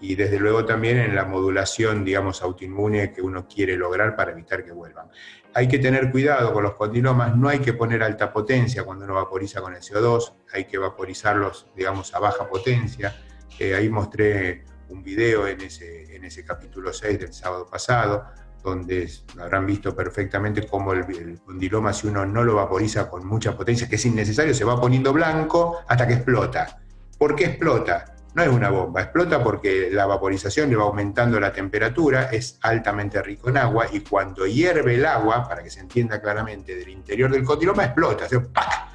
y 0.06 0.16
desde 0.16 0.38
luego 0.38 0.66
también 0.66 0.98
en 0.98 1.14
la 1.14 1.24
modulación, 1.24 2.04
digamos, 2.04 2.42
autoinmune 2.42 3.10
que 3.10 3.22
uno 3.22 3.48
quiere 3.48 3.74
lograr 3.74 4.14
para 4.14 4.32
evitar 4.32 4.62
que 4.62 4.70
vuelvan. 4.70 5.08
Hay 5.54 5.66
que 5.66 5.78
tener 5.78 6.10
cuidado 6.10 6.52
con 6.52 6.62
los 6.62 6.74
condilomas, 6.74 7.34
no 7.34 7.48
hay 7.48 7.60
que 7.60 7.72
poner 7.72 8.02
alta 8.02 8.30
potencia 8.30 8.84
cuando 8.84 9.06
uno 9.06 9.14
vaporiza 9.14 9.62
con 9.62 9.74
el 9.74 9.80
CO2, 9.80 10.34
hay 10.52 10.66
que 10.66 10.76
vaporizarlos, 10.76 11.68
digamos, 11.74 12.14
a 12.14 12.18
baja 12.18 12.46
potencia. 12.46 13.16
Eh, 13.58 13.74
ahí 13.74 13.88
mostré 13.88 14.64
un 14.90 15.02
video 15.02 15.48
en 15.48 15.62
ese, 15.62 16.14
en 16.14 16.24
ese 16.24 16.44
capítulo 16.44 16.92
6 16.92 17.18
del 17.18 17.32
sábado 17.32 17.66
pasado, 17.66 18.26
donde 18.62 19.10
habrán 19.40 19.64
visto 19.64 19.96
perfectamente 19.96 20.66
cómo 20.66 20.92
el, 20.92 21.04
el, 21.16 21.40
condiloma, 21.40 21.94
si 21.94 22.08
uno 22.08 22.26
no 22.26 22.44
lo 22.44 22.56
vaporiza 22.56 23.08
con 23.08 23.26
mucha 23.26 23.56
potencia, 23.56 23.88
que 23.88 23.96
es 23.96 24.04
innecesario, 24.04 24.52
se 24.52 24.64
va 24.64 24.78
poniendo 24.78 25.14
blanco 25.14 25.78
hasta 25.88 26.06
que 26.06 26.12
explota. 26.12 26.78
¿Por 27.16 27.34
qué 27.34 27.46
explota? 27.46 28.13
No 28.34 28.42
es 28.42 28.48
una 28.48 28.68
bomba, 28.68 29.02
explota 29.02 29.42
porque 29.42 29.90
la 29.92 30.06
vaporización 30.06 30.68
le 30.68 30.76
va 30.76 30.84
aumentando 30.84 31.38
la 31.38 31.52
temperatura, 31.52 32.30
es 32.32 32.58
altamente 32.62 33.22
rico 33.22 33.48
en 33.48 33.58
agua 33.58 33.86
y 33.92 34.00
cuando 34.00 34.46
hierve 34.46 34.96
el 34.96 35.06
agua, 35.06 35.48
para 35.48 35.62
que 35.62 35.70
se 35.70 35.80
entienda 35.80 36.20
claramente, 36.20 36.74
del 36.74 36.88
interior 36.88 37.30
del 37.30 37.44
cotiloma 37.44 37.84
explota, 37.84 38.28
se, 38.28 38.40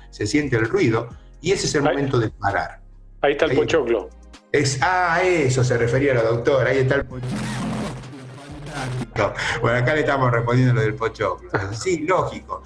se 0.10 0.28
siente 0.28 0.58
el 0.58 0.68
ruido 0.68 1.10
y 1.42 1.54
ese 1.54 1.68
es 1.68 1.76
el 1.76 1.84
momento 1.84 2.20
de 2.20 2.30
parar. 2.30 2.82
Ahí 3.22 3.32
está 3.32 3.46
el 3.46 3.56
pochoclo. 3.56 4.10
Es, 4.52 4.80
ah, 4.82 5.22
eso 5.24 5.64
se 5.64 5.78
refería 5.78 6.14
la 6.14 6.24
doctora, 6.24 6.72
ahí 6.72 6.80
está 6.80 6.96
el 6.96 7.06
pochoclo. 7.06 7.38
Bueno, 9.62 9.78
acá 9.78 9.94
le 9.94 10.02
estamos 10.02 10.32
respondiendo 10.32 10.74
lo 10.74 10.82
del 10.82 10.96
pochoclo. 10.96 11.50
Sí, 11.74 12.00
lógico. 12.00 12.64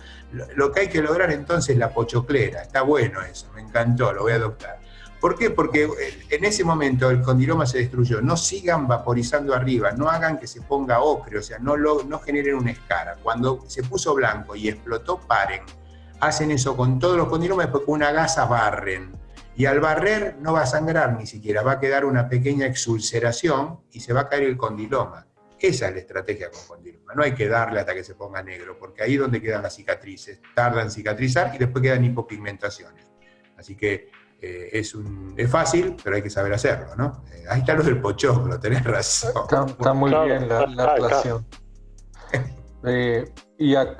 Lo 0.55 0.71
que 0.71 0.81
hay 0.81 0.87
que 0.87 1.01
lograr 1.01 1.31
entonces 1.31 1.71
es 1.71 1.77
la 1.77 1.89
pochoclera. 1.89 2.63
Está 2.63 2.81
bueno 2.81 3.21
eso, 3.21 3.47
me 3.55 3.61
encantó, 3.61 4.11
lo 4.13 4.23
voy 4.23 4.33
a 4.33 4.35
adoptar. 4.35 4.82
¿Por 5.23 5.37
qué? 5.37 5.51
Porque 5.51 5.85
eh, 5.85 6.25
en 6.31 6.43
ese 6.43 6.65
momento 6.65 7.09
el 7.09 7.21
condiloma 7.21 7.65
se 7.65 7.77
destruyó. 7.77 8.21
No 8.21 8.35
sigan 8.35 8.89
vaporizando 8.89 9.53
arriba, 9.53 9.93
no 9.93 10.09
hagan 10.09 10.37
que 10.37 10.47
se 10.47 10.59
ponga 10.59 10.99
ocre, 10.99 11.37
o 11.37 11.41
sea, 11.41 11.59
no, 11.59 11.77
lo, 11.77 12.03
no 12.03 12.19
generen 12.19 12.55
una 12.55 12.71
escara. 12.71 13.15
Cuando 13.23 13.63
se 13.67 13.83
puso 13.83 14.13
blanco 14.13 14.53
y 14.53 14.67
explotó, 14.67 15.21
paren. 15.21 15.61
Hacen 16.19 16.51
eso 16.51 16.75
con 16.75 16.99
todos 16.99 17.15
los 17.15 17.29
condilomas, 17.29 17.67
después 17.67 17.85
con 17.85 17.95
una 17.95 18.11
gasa 18.11 18.43
barren. 18.47 19.13
Y 19.55 19.65
al 19.65 19.79
barrer 19.79 20.35
no 20.41 20.51
va 20.51 20.63
a 20.63 20.65
sangrar 20.65 21.17
ni 21.17 21.25
siquiera, 21.25 21.61
va 21.61 21.71
a 21.71 21.79
quedar 21.79 22.03
una 22.03 22.27
pequeña 22.27 22.65
exulceración 22.65 23.79
y 23.93 24.01
se 24.01 24.11
va 24.11 24.21
a 24.21 24.27
caer 24.27 24.43
el 24.43 24.57
condiloma. 24.57 25.25
Esa 25.57 25.87
es 25.87 25.93
la 25.93 25.99
estrategia 26.01 26.51
con 26.51 26.59
condiloma. 26.67 27.13
No 27.15 27.23
hay 27.23 27.33
que 27.33 27.47
darle 27.47 27.79
hasta 27.79 27.93
que 27.93 28.03
se 28.03 28.15
ponga 28.15 28.43
negro, 28.43 28.77
porque 28.77 29.03
ahí 29.03 29.13
es 29.13 29.21
donde 29.21 29.41
quedan 29.41 29.63
las 29.63 29.73
cicatrices. 29.73 30.41
Tardan 30.53 30.87
en 30.87 30.91
cicatrizar 30.91 31.55
y 31.55 31.59
después 31.59 31.81
quedan 31.81 32.03
hipopigmentaciones. 32.03 33.05
Así 33.55 33.77
que 33.77 34.11
eh, 34.45 34.77
es, 34.77 34.93
un, 34.93 35.33
es 35.37 35.49
fácil, 35.49 35.95
pero 36.03 36.17
hay 36.17 36.21
que 36.21 36.29
saber 36.29 36.53
hacerlo, 36.53 36.87
¿no? 36.97 37.23
Eh, 37.31 37.45
ahí 37.49 37.61
está 37.61 37.75
lo 37.75 37.83
del 37.83 38.01
pochoclo, 38.01 38.59
tenés 38.59 38.83
razón. 38.83 39.31
Está, 39.69 39.93
muy 39.93 40.11
bien 40.11 40.49
la, 40.49 40.67
la 40.67 41.41
eh, 42.83 43.31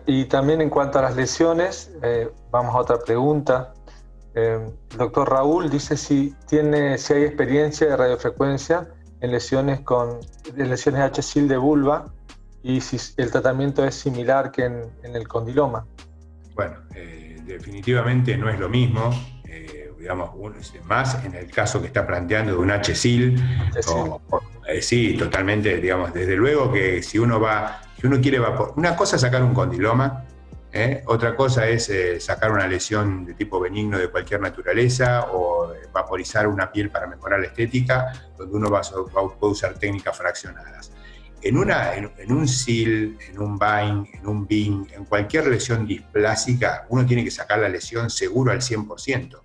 y, 0.06 0.26
también 0.26 0.60
en 0.60 0.70
cuanto 0.70 1.00
a 1.00 1.04
las 1.04 1.16
lesiones, 1.16 1.94
vamos 2.52 2.76
a 2.76 2.80
otra 2.80 3.00
pregunta. 3.00 3.74
el 4.34 4.74
doctor 4.98 5.30
Raúl 5.30 5.70
dice 5.70 5.96
si, 5.96 6.36
tiene, 6.46 6.98
si 6.98 7.14
hay 7.14 7.24
experiencia 7.24 7.88
de 7.88 7.96
radiofrecuencia 7.96 8.90
en 9.22 9.32
lesiones 9.32 9.80
con 9.80 10.20
lesiones 10.58 11.10
HSIL 11.18 11.48
de 11.48 11.56
vulva 11.56 12.08
y 12.64 12.82
si 12.82 12.98
el 13.16 13.32
tratamiento 13.32 13.86
es 13.86 13.96
similar 13.96 14.52
que 14.52 14.66
en, 14.66 14.92
en 15.04 15.16
el 15.16 15.26
condiloma. 15.26 15.86
Bueno, 16.54 16.76
definitivamente 17.46 18.36
no 18.36 18.50
es 18.50 18.60
lo 18.60 18.68
mismo 18.68 19.10
digamos, 20.04 20.32
más 20.84 21.24
en 21.24 21.34
el 21.34 21.50
caso 21.50 21.80
que 21.80 21.88
está 21.88 22.06
planteando 22.06 22.52
de 22.52 22.58
un 22.58 22.72
HSIL. 22.72 23.42
Eh, 24.68 24.82
sí, 24.82 25.16
totalmente, 25.18 25.78
digamos, 25.78 26.14
desde 26.14 26.36
luego 26.36 26.74
que 26.74 27.02
si 27.02 27.20
uno 27.20 27.40
va, 27.40 27.82
si 27.98 28.08
uno 28.08 28.20
quiere 28.20 28.38
vapor, 28.38 28.74
una 28.76 28.98
cosa 28.98 29.16
es 29.16 29.22
sacar 29.22 29.42
un 29.42 29.54
condiloma, 29.54 30.26
¿eh? 30.74 31.04
otra 31.06 31.38
cosa 31.38 31.70
es 31.70 31.88
eh, 31.90 32.20
sacar 32.20 32.52
una 32.52 32.68
lesión 32.68 33.26
de 33.26 33.34
tipo 33.34 33.62
benigno 33.62 33.98
de 33.98 34.10
cualquier 34.10 34.42
naturaleza 34.42 35.28
o 35.32 35.72
vaporizar 35.94 36.48
una 36.48 36.70
piel 36.70 36.90
para 36.90 37.08
mejorar 37.08 37.40
la 37.40 37.48
estética, 37.48 38.12
donde 38.38 38.58
uno 38.58 38.70
va, 38.70 38.82
a, 38.82 39.40
puede 39.40 39.54
usar 39.54 39.76
técnicas 39.76 40.18
fraccionadas. 40.18 40.92
En, 41.42 41.58
una, 41.58 41.96
en, 41.96 42.32
un 42.32 42.46
SIL, 42.46 43.18
en 43.30 43.40
un 43.40 43.58
BING, 43.58 44.10
en 44.16 44.28
un 44.28 44.48
BING, 44.48 44.88
en 44.94 45.06
cualquier 45.06 45.48
lesión 45.48 45.86
displásica, 45.86 46.86
uno 46.90 47.06
tiene 47.06 47.24
que 47.24 47.32
sacar 47.32 47.60
la 47.60 47.70
lesión 47.70 48.10
seguro 48.10 48.52
al 48.52 48.60
100%. 48.60 49.43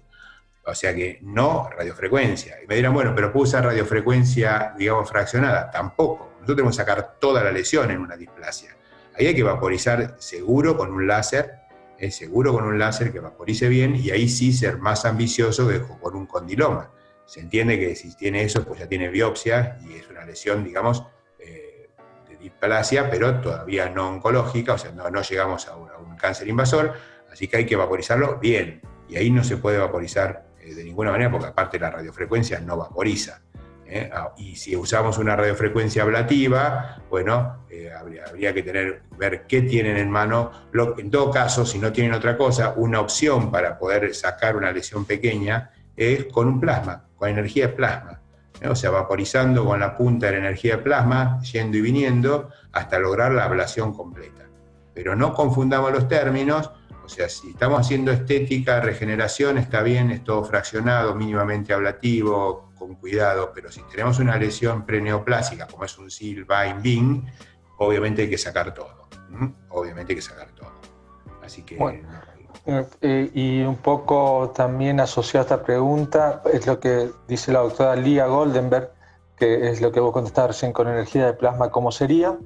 O 0.68 0.74
sea 0.74 0.94
que 0.94 1.18
no 1.22 1.70
radiofrecuencia. 1.70 2.62
Y 2.62 2.66
me 2.66 2.76
dirán, 2.76 2.92
bueno, 2.92 3.14
pero 3.14 3.32
¿puedo 3.32 3.44
usar 3.44 3.64
radiofrecuencia, 3.64 4.74
digamos, 4.76 5.08
fraccionada? 5.08 5.70
Tampoco. 5.70 6.32
Nosotros 6.34 6.56
tenemos 6.56 6.76
que 6.76 6.82
sacar 6.82 7.16
toda 7.18 7.42
la 7.42 7.50
lesión 7.50 7.90
en 7.90 8.00
una 8.00 8.16
displasia. 8.16 8.76
Ahí 9.14 9.26
hay 9.26 9.34
que 9.34 9.42
vaporizar 9.42 10.16
seguro 10.18 10.76
con 10.76 10.92
un 10.92 11.06
láser, 11.06 11.54
es 11.98 12.16
seguro 12.16 12.52
con 12.52 12.64
un 12.64 12.78
láser 12.78 13.10
que 13.10 13.18
vaporice 13.18 13.66
bien 13.68 13.96
y 13.96 14.10
ahí 14.10 14.28
sí 14.28 14.52
ser 14.52 14.76
más 14.76 15.06
ambicioso 15.06 15.66
que 15.66 15.80
con 15.80 16.14
un 16.14 16.26
condiloma. 16.26 16.92
Se 17.24 17.40
entiende 17.40 17.80
que 17.80 17.96
si 17.96 18.14
tiene 18.14 18.42
eso, 18.42 18.62
pues 18.64 18.80
ya 18.80 18.86
tiene 18.86 19.08
biopsia 19.08 19.78
y 19.86 19.94
es 19.94 20.08
una 20.10 20.26
lesión, 20.26 20.64
digamos, 20.64 21.02
eh, 21.38 21.88
de 22.28 22.36
displasia, 22.36 23.10
pero 23.10 23.40
todavía 23.40 23.88
no 23.88 24.10
oncológica, 24.10 24.74
o 24.74 24.78
sea, 24.78 24.92
no, 24.92 25.22
llegamos 25.22 25.66
a 25.66 25.76
un, 25.76 26.16
cáncer 26.16 26.46
invasor, 26.46 26.92
así 27.32 27.48
que 27.48 27.56
hay 27.56 27.64
que 27.64 27.76
vaporizarlo 27.76 28.38
bien. 28.38 28.82
Y 29.08 29.16
ahí 29.16 29.30
no 29.30 29.42
se 29.42 29.56
puede 29.56 29.78
vaporizar 29.78 30.44
eh, 30.44 30.47
de 30.74 30.84
ninguna 30.84 31.10
manera, 31.10 31.30
porque 31.30 31.46
aparte 31.46 31.78
la 31.78 31.90
radiofrecuencia 31.90 32.60
no 32.60 32.76
vaporiza. 32.76 33.40
¿eh? 33.86 34.10
Ah, 34.12 34.32
y 34.36 34.56
si 34.56 34.76
usamos 34.76 35.18
una 35.18 35.36
radiofrecuencia 35.36 36.02
ablativa, 36.02 37.02
bueno, 37.10 37.64
eh, 37.70 37.90
habría, 37.92 38.52
que 38.52 38.62
tener, 38.62 39.02
ver 39.16 39.46
qué 39.46 39.62
tienen 39.62 39.96
en 39.96 40.10
mano. 40.10 40.50
en 40.98 41.10
todo 41.10 41.30
caso, 41.30 41.64
si 41.64 41.78
no 41.78 41.92
tienen 41.92 42.12
otra 42.12 42.36
cosa, 42.36 42.74
una 42.76 43.00
opción 43.00 43.50
para 43.50 43.78
poder 43.78 44.14
sacar 44.14 44.56
una 44.56 44.72
lesión 44.72 45.04
pequeña 45.04 45.70
es 45.96 46.26
con 46.26 46.46
un 46.46 46.60
plasma, 46.60 47.04
con 47.16 47.28
energía 47.28 47.68
de 47.68 47.72
plasma. 47.74 48.20
O 48.68 48.74
sea, 48.74 48.90
vaporizando 48.90 49.64
con 49.64 49.78
la 49.80 49.96
punta 49.96 50.26
de 50.26 50.32
la 50.32 50.38
energía 50.38 50.76
de 50.76 50.82
plasma, 50.82 51.40
yendo 51.42 51.76
y 51.76 51.80
viniendo, 51.80 52.50
hasta 52.72 52.98
lograr 52.98 53.32
la 53.32 53.44
ablación 53.44 53.92
completa. 53.92 54.46
Pero 54.94 55.14
no 55.14 55.32
confundamos 55.32 55.92
los 55.92 56.08
términos, 56.08 56.70
o 57.08 57.10
sea, 57.10 57.26
si 57.30 57.52
estamos 57.52 57.80
haciendo 57.80 58.12
estética, 58.12 58.80
regeneración, 58.80 59.56
está 59.56 59.82
bien, 59.82 60.10
es 60.10 60.22
todo 60.22 60.44
fraccionado, 60.44 61.14
mínimamente 61.14 61.72
ablativo, 61.72 62.70
con 62.78 62.96
cuidado, 62.96 63.50
pero 63.54 63.72
si 63.72 63.80
tenemos 63.84 64.18
una 64.18 64.36
lesión 64.36 64.84
preneoplásica, 64.84 65.66
como 65.66 65.86
es 65.86 65.96
un 65.96 66.10
SIL, 66.10 66.44
BING, 66.44 66.82
BING, 66.82 67.26
obviamente 67.78 68.20
hay 68.20 68.28
que 68.28 68.36
sacar 68.36 68.74
todo. 68.74 69.08
Obviamente 69.70 70.12
hay 70.12 70.16
que 70.16 70.22
sacar 70.22 70.50
todo. 70.50 70.70
Así 71.42 71.62
que... 71.62 71.78
Eh, 73.00 73.30
y 73.32 73.62
un 73.62 73.76
poco 73.76 74.52
también 74.54 75.00
asociado 75.00 75.44
a 75.44 75.44
esta 75.44 75.64
pregunta 75.64 76.42
es 76.52 76.66
lo 76.66 76.78
que 76.78 77.08
dice 77.26 77.52
la 77.52 77.60
doctora 77.60 77.96
Lia 77.96 78.26
Goldenberg, 78.26 78.90
que 79.34 79.70
es 79.70 79.80
lo 79.80 79.90
que 79.92 80.00
vos 80.00 80.12
contestabas 80.12 80.50
recién 80.50 80.74
con 80.74 80.88
energía 80.88 81.24
de 81.24 81.32
plasma, 81.32 81.70
¿cómo 81.70 81.90
sería? 81.90 82.36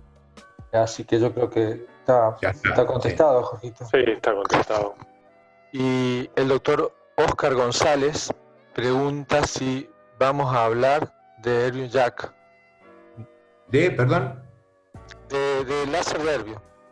Así 0.72 1.02
que 1.02 1.18
yo 1.18 1.34
creo 1.34 1.50
que 1.50 1.84
Está, 2.02 2.86
contestado, 2.86 3.42
Jorgito. 3.44 3.84
Sí, 3.84 3.98
está 4.06 4.34
contestado. 4.34 4.94
Y 5.72 6.28
el 6.36 6.48
doctor 6.48 6.92
Oscar 7.16 7.54
González 7.54 8.32
pregunta 8.74 9.44
si 9.46 9.88
vamos 10.18 10.54
a 10.54 10.64
hablar 10.64 11.12
de 11.38 11.68
Erwin 11.68 11.88
Jack. 11.88 12.32
¿De, 13.68 13.90
perdón? 13.90 14.42
De, 15.28 15.64
de 15.64 15.86
láser 15.86 16.20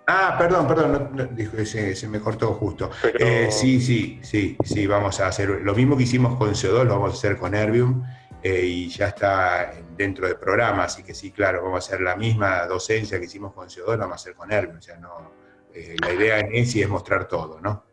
Ah, 0.06 0.34
perdón, 0.36 0.66
perdón, 0.66 1.36
se, 1.64 2.08
me 2.08 2.20
cortó 2.20 2.54
justo. 2.54 2.90
Eh, 3.18 3.48
sí, 3.52 3.80
sí, 3.80 4.18
sí, 4.22 4.56
sí, 4.64 4.86
vamos 4.86 5.20
a 5.20 5.28
hacer 5.28 5.48
lo 5.48 5.72
mismo 5.74 5.96
que 5.96 6.02
hicimos 6.02 6.36
con 6.36 6.50
CO2, 6.50 6.84
lo 6.84 6.94
vamos 6.94 7.12
a 7.12 7.14
hacer 7.14 7.36
con 7.36 7.54
Erbium. 7.54 8.02
Eh, 8.42 8.64
y 8.64 8.88
ya 8.88 9.08
está 9.08 9.72
dentro 9.96 10.26
del 10.26 10.36
programa, 10.36 10.84
así 10.84 11.02
que 11.02 11.14
sí, 11.14 11.30
claro, 11.30 11.62
vamos 11.62 11.84
a 11.84 11.86
hacer 11.86 12.00
la 12.00 12.16
misma 12.16 12.64
docencia 12.66 13.18
que 13.18 13.26
hicimos 13.26 13.52
con 13.52 13.68
CO2, 13.68 13.98
vamos 13.98 14.12
a 14.12 14.14
hacer 14.14 14.34
con 14.34 14.50
Herbio, 14.50 14.78
o 14.78 14.82
sea, 14.82 14.96
no, 14.96 15.32
eh, 15.74 15.94
la 16.00 16.12
idea 16.12 16.38
en 16.38 16.54
ESI 16.54 16.82
es 16.82 16.88
mostrar 16.88 17.28
todo, 17.28 17.60
¿no? 17.60 17.84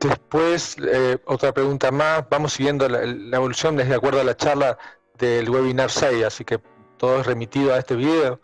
Después, 0.00 0.76
eh, 0.80 1.18
otra 1.24 1.52
pregunta 1.52 1.90
más, 1.90 2.24
vamos 2.30 2.52
siguiendo 2.52 2.88
la, 2.88 3.02
evolución 3.36 3.76
desde 3.76 3.94
acuerdo 3.94 4.20
a 4.20 4.24
la 4.24 4.36
charla 4.36 4.78
del 5.18 5.50
webinar 5.50 5.90
6, 5.90 6.24
así 6.24 6.44
que 6.44 6.60
todo 6.96 7.20
es 7.20 7.26
remitido 7.26 7.74
a 7.74 7.78
este 7.78 7.96
video. 7.96 8.40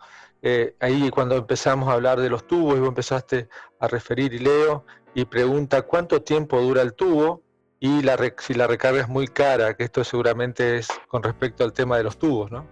ahí 0.79 1.09
cuando 1.11 1.35
empezamos 1.37 1.87
a 1.87 1.93
hablar 1.93 2.19
de 2.19 2.29
los 2.29 2.45
tubos, 2.45 2.75
y 2.75 2.79
vos 2.79 2.89
empezaste 2.89 3.47
a 3.79 3.87
referir 3.87 4.33
y 4.33 4.39
leo, 4.39 4.85
y 5.13 5.25
pregunta 5.25 5.81
cuánto 5.83 6.21
tiempo 6.21 6.59
dura 6.59 6.81
el 6.81 6.93
tubo 6.93 7.41
y 7.83 8.03
la, 8.03 8.15
si 8.37 8.53
la 8.53 8.67
recarga 8.67 9.01
es 9.01 9.09
muy 9.09 9.27
cara, 9.27 9.73
que 9.73 9.83
esto 9.83 10.03
seguramente 10.03 10.77
es 10.77 10.87
con 11.07 11.23
respecto 11.23 11.63
al 11.63 11.73
tema 11.73 11.97
de 11.97 12.03
los 12.03 12.17
tubos, 12.17 12.51
¿no? 12.51 12.67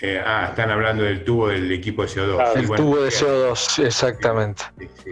Eh, 0.00 0.20
ah, 0.24 0.46
están 0.48 0.70
hablando 0.70 1.04
del 1.04 1.22
tubo 1.22 1.48
del 1.48 1.70
equipo 1.70 2.02
de 2.02 2.08
CO2. 2.08 2.56
el 2.56 2.68
tubo 2.70 3.02
de 3.02 3.10
CO2, 3.10 3.84
exactamente. 3.84 4.64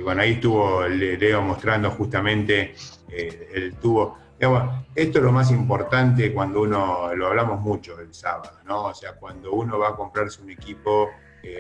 bueno, 0.03 0.23
ahí 0.23 0.33
estuvo 0.33 0.89
Leo 0.89 1.43
mostrando 1.43 1.91
justamente 1.91 2.75
eh, 3.11 3.51
el 3.53 3.75
tubo. 3.75 4.17
esto 4.95 5.19
es 5.19 5.25
lo 5.25 5.33
más 5.33 5.51
importante 5.51 6.33
cuando 6.33 6.63
uno, 6.63 7.15
lo 7.15 7.27
hablamos 7.27 7.61
mucho 7.61 8.01
el 8.01 8.15
sábado, 8.15 8.59
¿no? 8.65 8.85
O 8.85 8.95
sea, 8.95 9.13
cuando 9.17 9.53
uno 9.53 9.79
va 9.79 9.91
a 9.91 9.97
comprarse 9.97 10.41
un 10.41 10.51
equipo, 10.51 11.11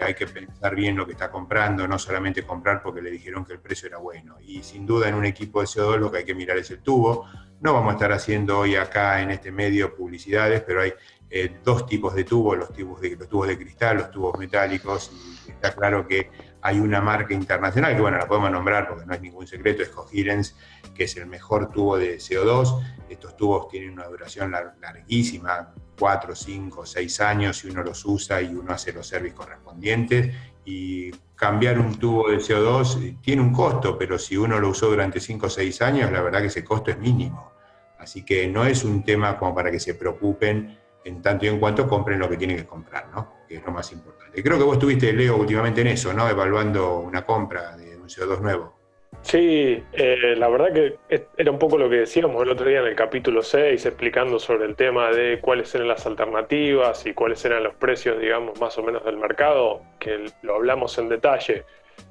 hay 0.00 0.14
que 0.14 0.26
pensar 0.26 0.74
bien 0.74 0.96
lo 0.96 1.06
que 1.06 1.12
está 1.12 1.30
comprando, 1.30 1.86
no 1.88 1.98
solamente 1.98 2.44
comprar 2.44 2.82
porque 2.82 3.02
le 3.02 3.10
dijeron 3.10 3.44
que 3.44 3.54
el 3.54 3.60
precio 3.60 3.88
era 3.88 3.98
bueno. 3.98 4.36
Y 4.40 4.62
sin 4.62 4.86
duda 4.86 5.08
en 5.08 5.14
un 5.14 5.24
equipo 5.24 5.60
de 5.60 5.66
CO2 5.66 5.98
lo 5.98 6.10
que 6.10 6.18
hay 6.18 6.24
que 6.24 6.34
mirar 6.34 6.58
es 6.58 6.70
el 6.70 6.82
tubo. 6.82 7.26
No 7.60 7.74
vamos 7.74 7.90
a 7.90 7.92
estar 7.94 8.12
haciendo 8.12 8.58
hoy 8.58 8.76
acá 8.76 9.22
en 9.22 9.30
este 9.30 9.52
medio 9.52 9.94
publicidades, 9.94 10.62
pero 10.62 10.82
hay 10.82 10.92
eh, 11.30 11.60
dos 11.64 11.86
tipos 11.86 12.14
de 12.14 12.24
tubos, 12.24 12.58
los 12.58 12.72
tubos 12.72 13.00
de, 13.00 13.16
los 13.16 13.28
tubos 13.28 13.48
de 13.48 13.56
cristal, 13.56 13.96
los 13.96 14.10
tubos 14.10 14.38
metálicos, 14.38 15.10
y 15.46 15.50
está 15.50 15.72
claro 15.72 16.06
que 16.06 16.30
hay 16.60 16.78
una 16.78 17.00
marca 17.00 17.32
internacional, 17.32 17.94
que 17.94 18.02
bueno, 18.02 18.18
la 18.18 18.26
podemos 18.26 18.50
nombrar 18.50 18.86
porque 18.86 19.06
no 19.06 19.14
es 19.14 19.20
ningún 19.20 19.46
secreto, 19.46 19.82
es 19.82 19.88
Coherence, 19.88 20.54
que 20.94 21.04
es 21.04 21.16
el 21.16 21.26
mejor 21.26 21.70
tubo 21.70 21.96
de 21.96 22.18
CO2. 22.18 22.84
Estos 23.08 23.36
tubos 23.36 23.68
tienen 23.68 23.92
una 23.92 24.06
duración 24.06 24.52
larguísima, 24.80 25.72
4, 26.02 26.35
5, 26.35 26.85
6 26.85 27.21
años, 27.21 27.59
si 27.59 27.68
uno 27.68 27.85
los 27.85 28.04
usa 28.04 28.42
y 28.42 28.52
uno 28.56 28.73
hace 28.73 28.92
los 28.92 29.06
servicios 29.06 29.38
correspondientes. 29.38 30.35
Y 30.64 31.12
cambiar 31.37 31.78
un 31.78 31.97
tubo 31.97 32.28
de 32.28 32.38
CO2 32.38 33.04
eh, 33.04 33.16
tiene 33.23 33.40
un 33.40 33.52
costo, 33.52 33.97
pero 33.97 34.18
si 34.18 34.37
uno 34.37 34.59
lo 34.59 34.71
usó 34.71 34.88
durante 34.88 35.21
5 35.21 35.47
o 35.47 35.49
6 35.49 35.80
años, 35.82 36.11
la 36.11 36.21
verdad 36.21 36.40
que 36.40 36.49
ese 36.49 36.64
costo 36.64 36.90
es 36.90 36.99
mínimo. 36.99 37.52
Así 38.00 38.25
que 38.25 38.49
no 38.49 38.64
es 38.64 38.82
un 38.82 39.04
tema 39.04 39.38
como 39.38 39.54
para 39.54 39.71
que 39.71 39.78
se 39.78 39.94
preocupen 39.94 40.76
en 41.04 41.23
tanto 41.23 41.47
y 41.47 41.50
en 41.50 41.61
cuanto 41.61 41.87
compren 41.87 42.18
lo 42.18 42.28
que 42.28 42.37
tienen 42.37 42.56
que 42.56 42.66
comprar, 42.66 43.09
¿no? 43.14 43.35
Que 43.47 43.59
es 43.59 43.64
lo 43.64 43.71
más 43.71 43.92
importante. 43.92 44.42
Creo 44.42 44.59
que 44.59 44.64
vos 44.64 44.73
estuviste, 44.73 45.12
Leo, 45.12 45.37
últimamente 45.37 45.82
en 45.82 45.87
eso, 45.87 46.12
¿no? 46.12 46.28
Evaluando 46.28 46.99
una 46.99 47.25
compra 47.25 47.76
de 47.76 47.97
un 47.97 48.09
CO2 48.09 48.40
nuevo. 48.40 48.81
Sí, 49.22 49.82
eh, 49.92 50.34
la 50.36 50.48
verdad 50.48 50.72
que 50.72 50.98
era 51.36 51.50
un 51.50 51.58
poco 51.58 51.78
lo 51.78 51.88
que 51.88 51.96
decíamos 51.96 52.42
el 52.42 52.50
otro 52.50 52.68
día 52.68 52.80
en 52.80 52.86
el 52.86 52.96
capítulo 52.96 53.42
6, 53.42 53.86
explicando 53.86 54.38
sobre 54.38 54.66
el 54.66 54.74
tema 54.74 55.10
de 55.10 55.40
cuáles 55.40 55.74
eran 55.74 55.88
las 55.88 56.04
alternativas 56.06 57.06
y 57.06 57.14
cuáles 57.14 57.44
eran 57.44 57.62
los 57.62 57.74
precios, 57.74 58.20
digamos, 58.20 58.60
más 58.60 58.76
o 58.78 58.82
menos 58.82 59.04
del 59.04 59.16
mercado, 59.16 59.82
que 59.98 60.26
lo 60.42 60.56
hablamos 60.56 60.98
en 60.98 61.08
detalle. 61.08 61.64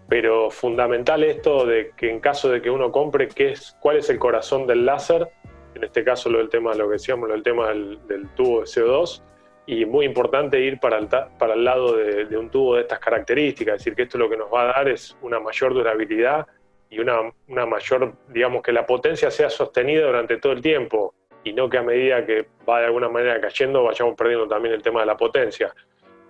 Pero 0.07 0.49
fundamental 0.49 1.23
esto 1.23 1.65
de 1.65 1.91
que 1.95 2.09
en 2.09 2.19
caso 2.19 2.49
de 2.49 2.61
que 2.61 2.69
uno 2.69 2.91
compre, 2.91 3.27
¿qué 3.27 3.51
es, 3.51 3.75
¿cuál 3.79 3.97
es 3.97 4.09
el 4.09 4.17
corazón 4.17 4.65
del 4.65 4.85
láser? 4.85 5.29
en 5.75 5.83
este 5.83 6.03
caso 6.03 6.29
lo 6.29 6.39
del 6.39 6.49
tema, 6.49 6.73
lo 6.73 6.87
que 6.87 6.93
decíamos, 6.93 7.27
lo 7.27 7.33
del 7.33 7.43
tema 7.43 7.69
del, 7.69 7.99
tubo 8.35 8.61
de 8.61 8.65
CO2, 8.65 9.21
y 9.65 9.85
muy 9.85 10.05
importante 10.05 10.59
ir 10.59 10.79
para 10.79 10.97
el, 10.97 11.07
para 11.07 11.53
el 11.53 11.63
lado 11.63 11.95
de, 11.95 12.37
un 12.37 12.49
tubo 12.49 12.75
de 12.75 12.81
estas 12.81 12.99
características, 12.99 13.75
es 13.75 13.79
decir, 13.79 13.95
que 13.95 14.03
esto 14.03 14.17
lo 14.17 14.29
que 14.29 14.37
nos 14.37 14.51
va 14.51 14.63
a 14.63 14.65
dar 14.73 14.89
es 14.89 15.17
una 15.21 15.39
mayor 15.39 15.73
durabilidad 15.73 16.45
y 16.91 16.99
una, 16.99 17.31
una 17.47 17.65
mayor, 17.65 18.13
digamos, 18.27 18.61
que 18.61 18.71
la 18.71 18.85
potencia 18.85 19.31
sea 19.31 19.49
sostenida 19.49 20.05
durante 20.05 20.37
todo 20.37 20.51
el 20.51 20.61
tiempo 20.61 21.15
y 21.43 21.53
no 21.53 21.69
que 21.69 21.77
a 21.77 21.83
medida 21.83 22.23
que 22.25 22.45
va 22.69 22.81
de 22.81 22.85
alguna 22.85 23.09
manera 23.09 23.39
cayendo 23.41 23.83
vayamos 23.83 24.15
perdiendo 24.15 24.47
también 24.47 24.75
el 24.75 24.83
tema 24.83 24.99
de 24.99 25.05
la 25.07 25.17
potencia. 25.17 25.73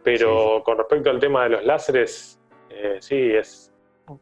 Pero 0.03 0.61
con 0.63 0.77
respecto 0.77 1.09
al 1.09 1.19
tema 1.19 1.43
de 1.43 1.49
los 1.49 1.65
láseres, 1.65 2.39
eh, 2.69 2.97
sí, 2.99 3.31
es, 3.31 3.73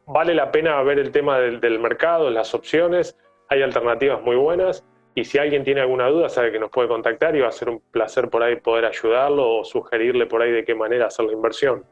vale 0.06 0.34
la 0.34 0.50
pena 0.50 0.82
ver 0.82 0.98
el 0.98 1.12
tema 1.12 1.38
del, 1.38 1.60
del 1.60 1.78
mercado, 1.78 2.30
las 2.30 2.54
opciones, 2.54 3.16
hay 3.48 3.62
alternativas 3.62 4.22
muy 4.22 4.36
buenas 4.36 4.84
y 5.14 5.24
si 5.24 5.36
alguien 5.36 5.62
tiene 5.62 5.82
alguna 5.82 6.08
duda, 6.08 6.30
sabe 6.30 6.52
que 6.52 6.58
nos 6.58 6.70
puede 6.70 6.88
contactar 6.88 7.36
y 7.36 7.40
va 7.40 7.48
a 7.48 7.52
ser 7.52 7.68
un 7.68 7.80
placer 7.90 8.30
por 8.30 8.42
ahí 8.42 8.56
poder 8.56 8.86
ayudarlo 8.86 9.58
o 9.58 9.64
sugerirle 9.64 10.24
por 10.24 10.40
ahí 10.40 10.52
de 10.52 10.64
qué 10.64 10.74
manera 10.74 11.06
hacer 11.06 11.26
la 11.26 11.32
inversión. 11.32 11.84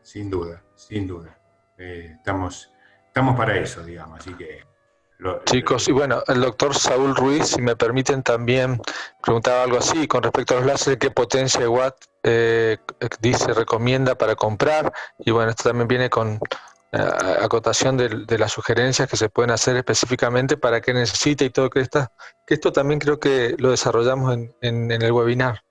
Sin 0.00 0.30
duda, 0.30 0.64
sin 0.74 1.06
duda. 1.06 1.38
Eh, 1.76 2.12
estamos, 2.16 2.72
estamos 3.18 3.36
para 3.36 3.56
eso, 3.56 3.82
digamos, 3.82 4.20
así 4.20 4.32
que... 4.34 4.62
Chicos, 5.46 5.88
y 5.88 5.92
bueno, 5.92 6.22
el 6.28 6.40
doctor 6.40 6.76
Saúl 6.76 7.16
Ruiz, 7.16 7.48
si 7.48 7.60
me 7.60 7.74
permiten 7.74 8.22
también 8.22 8.80
preguntar 9.20 9.58
algo 9.58 9.78
así 9.78 10.06
con 10.06 10.22
respecto 10.22 10.54
a 10.54 10.58
los 10.58 10.66
láseres, 10.66 11.00
qué 11.00 11.10
potencia 11.10 11.58
de 11.58 11.66
watt 11.66 11.96
eh, 12.22 12.76
dice, 13.20 13.52
recomienda 13.52 14.14
para 14.14 14.36
comprar. 14.36 14.92
Y 15.18 15.32
bueno, 15.32 15.50
esto 15.50 15.64
también 15.64 15.88
viene 15.88 16.08
con 16.08 16.38
acotación 16.92 17.96
de, 17.96 18.38
las 18.38 18.52
sugerencias 18.52 19.10
que 19.10 19.16
se 19.16 19.28
pueden 19.28 19.50
hacer 19.50 19.76
específicamente 19.76 20.56
para 20.56 20.80
qué 20.80 20.94
necesita 20.94 21.44
y 21.44 21.50
todo 21.50 21.68
que, 21.68 21.80
está, 21.80 22.12
que 22.46 22.54
esto 22.54 22.72
también 22.72 23.00
creo 23.00 23.18
que 23.18 23.56
lo 23.58 23.72
desarrollamos 23.72 24.38
en, 24.60 24.92
el 24.92 25.12
webinar. 25.12 25.62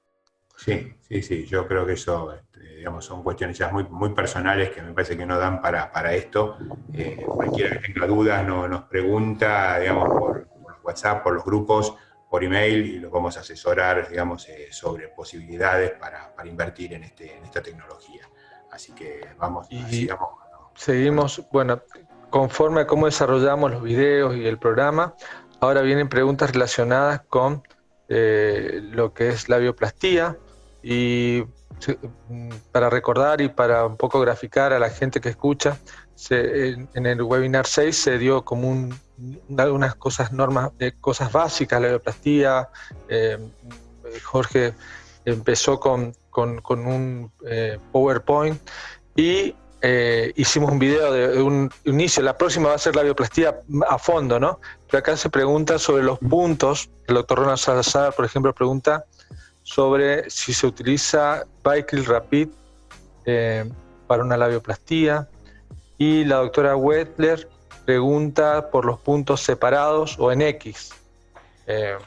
Sí, 0.58 0.94
sí, 1.08 1.22
sí, 1.22 1.46
yo 1.46 1.66
creo 1.68 1.86
que 1.86 1.94
eso, 1.94 2.34
este, 2.34 2.47
digamos, 2.78 3.06
son 3.06 3.24
cuestiones 3.24 3.58
ya 3.58 3.70
muy, 3.70 3.84
muy 3.86 4.14
personales 4.14 4.70
que 4.70 4.82
me 4.82 4.94
parece 4.94 5.18
que 5.18 5.26
no 5.26 5.38
dan 5.38 5.62
para, 5.62 5.92
para 5.92 6.14
esto. 6.14 6.58
Eh, 6.94 7.26
cualquiera 7.26 7.72
que 7.72 7.92
tenga 7.92 8.06
dudas 8.06 8.46
no, 8.46 8.68
nos 8.68 8.84
pregunta, 8.84 9.80
digamos, 9.80 10.08
por, 10.08 10.48
WhatsApp, 10.84 11.24
por 11.24 11.34
los 11.34 11.44
grupos, 11.44 11.96
por 12.30 12.44
email 12.44 12.86
y 12.86 13.00
lo 13.00 13.10
vamos 13.10 13.36
a 13.36 13.42
asesorar, 13.42 14.08
digamos, 14.10 14.48
eh, 14.48 14.68
sobre 14.72 15.10
posibilidades 15.10 15.92
para, 15.92 16.34
para 16.34 16.48
invertir 16.48 16.94
en, 16.94 17.04
este, 17.04 17.36
en 17.36 17.44
esta 17.44 17.62
tecnología. 17.62 18.22
Así 18.72 18.94
que 18.94 19.28
vamos, 19.38 19.68
y, 19.70 19.84
sigamos 19.84 20.30
Seguimos, 20.76 21.44
bueno, 21.52 21.82
conforme 22.30 22.82
a 22.82 22.88
cómo 22.88 23.08
desarrollamos 23.08 23.72
los 23.72 23.82
videos 23.82 24.36
y 24.36 24.46
el 24.46 24.60
programa, 24.60 25.16
ahora 25.60 25.82
vienen 25.82 26.08
preguntas 26.08 26.52
relacionadas 26.52 27.22
con 27.28 27.64
eh, 28.08 28.80
lo 28.84 29.14
que 29.14 29.30
es 29.30 29.50
la 29.50 29.58
bioplastía 29.58 30.38
y 30.90 31.44
mm, 32.30 32.50
para 32.72 32.90
recordar 32.90 33.42
y 33.42 33.50
para 33.50 33.86
un 33.86 33.98
poco 33.98 34.22
graficar 34.22 34.72
a 34.72 34.80
la 34.80 34.90
gente 34.90 35.20
que 35.20 35.28
escucha, 35.28 35.78
en, 36.30 37.06
el 37.06 37.22
webinar 37.22 37.68
6 37.68 37.96
se 37.96 38.18
dio 38.18 38.46
como 38.46 38.70
un, 38.70 38.98
algunas 39.58 39.96
cosas 39.96 40.32
normas, 40.32 40.72
de 40.78 40.94
cosas 40.94 41.32
básicas, 41.34 41.82
la 41.82 41.90
bioplastía. 41.90 42.70
Eh, 43.10 43.38
Jorge 44.24 44.74
empezó 45.26 45.78
con, 45.78 46.14
con, 46.30 46.88
un 46.88 47.34
eh, 47.46 47.80
PowerPoint 47.92 48.58
y 49.14 49.54
eh, 49.82 50.32
hicimos 50.38 50.72
un 50.72 50.80
video 50.80 51.12
de 51.12 51.42
un 51.44 51.70
inicio, 51.84 52.24
la 52.24 52.38
próxima 52.38 52.70
va 52.70 52.76
a 52.76 52.80
ser 52.80 52.96
la 52.96 53.04
bioplastía 53.04 53.60
a 53.90 53.98
fondo, 54.00 54.40
¿no? 54.40 54.62
Pero 54.90 55.00
acá 55.00 55.18
se 55.18 55.30
pregunta 55.30 55.78
sobre 55.80 56.04
los 56.04 56.18
puntos, 56.18 56.90
el 57.08 57.16
doctor 57.16 57.40
Ronald 57.40 57.60
Salazar, 57.60 58.14
por 58.14 58.24
ejemplo, 58.24 58.54
pregunta 58.54 59.06
sobre 59.68 60.30
si 60.30 60.54
se 60.54 60.66
utiliza 60.66 61.46
Bicryl 61.62 62.06
Rapid 62.06 62.48
eh, 63.26 63.70
para 64.08 64.24
una 64.24 64.38
labioplastía 64.38 65.28
y 65.98 66.24
la 66.24 66.38
doctora 66.38 66.78
Wetler 66.78 67.50
pregunta 67.86 68.72
por 68.72 68.86
los 68.86 68.98
puntos 69.00 69.42
separados 69.42 70.16
o 70.20 70.32
en 70.32 70.42
X. 70.42 70.94
Eh, 71.68 71.98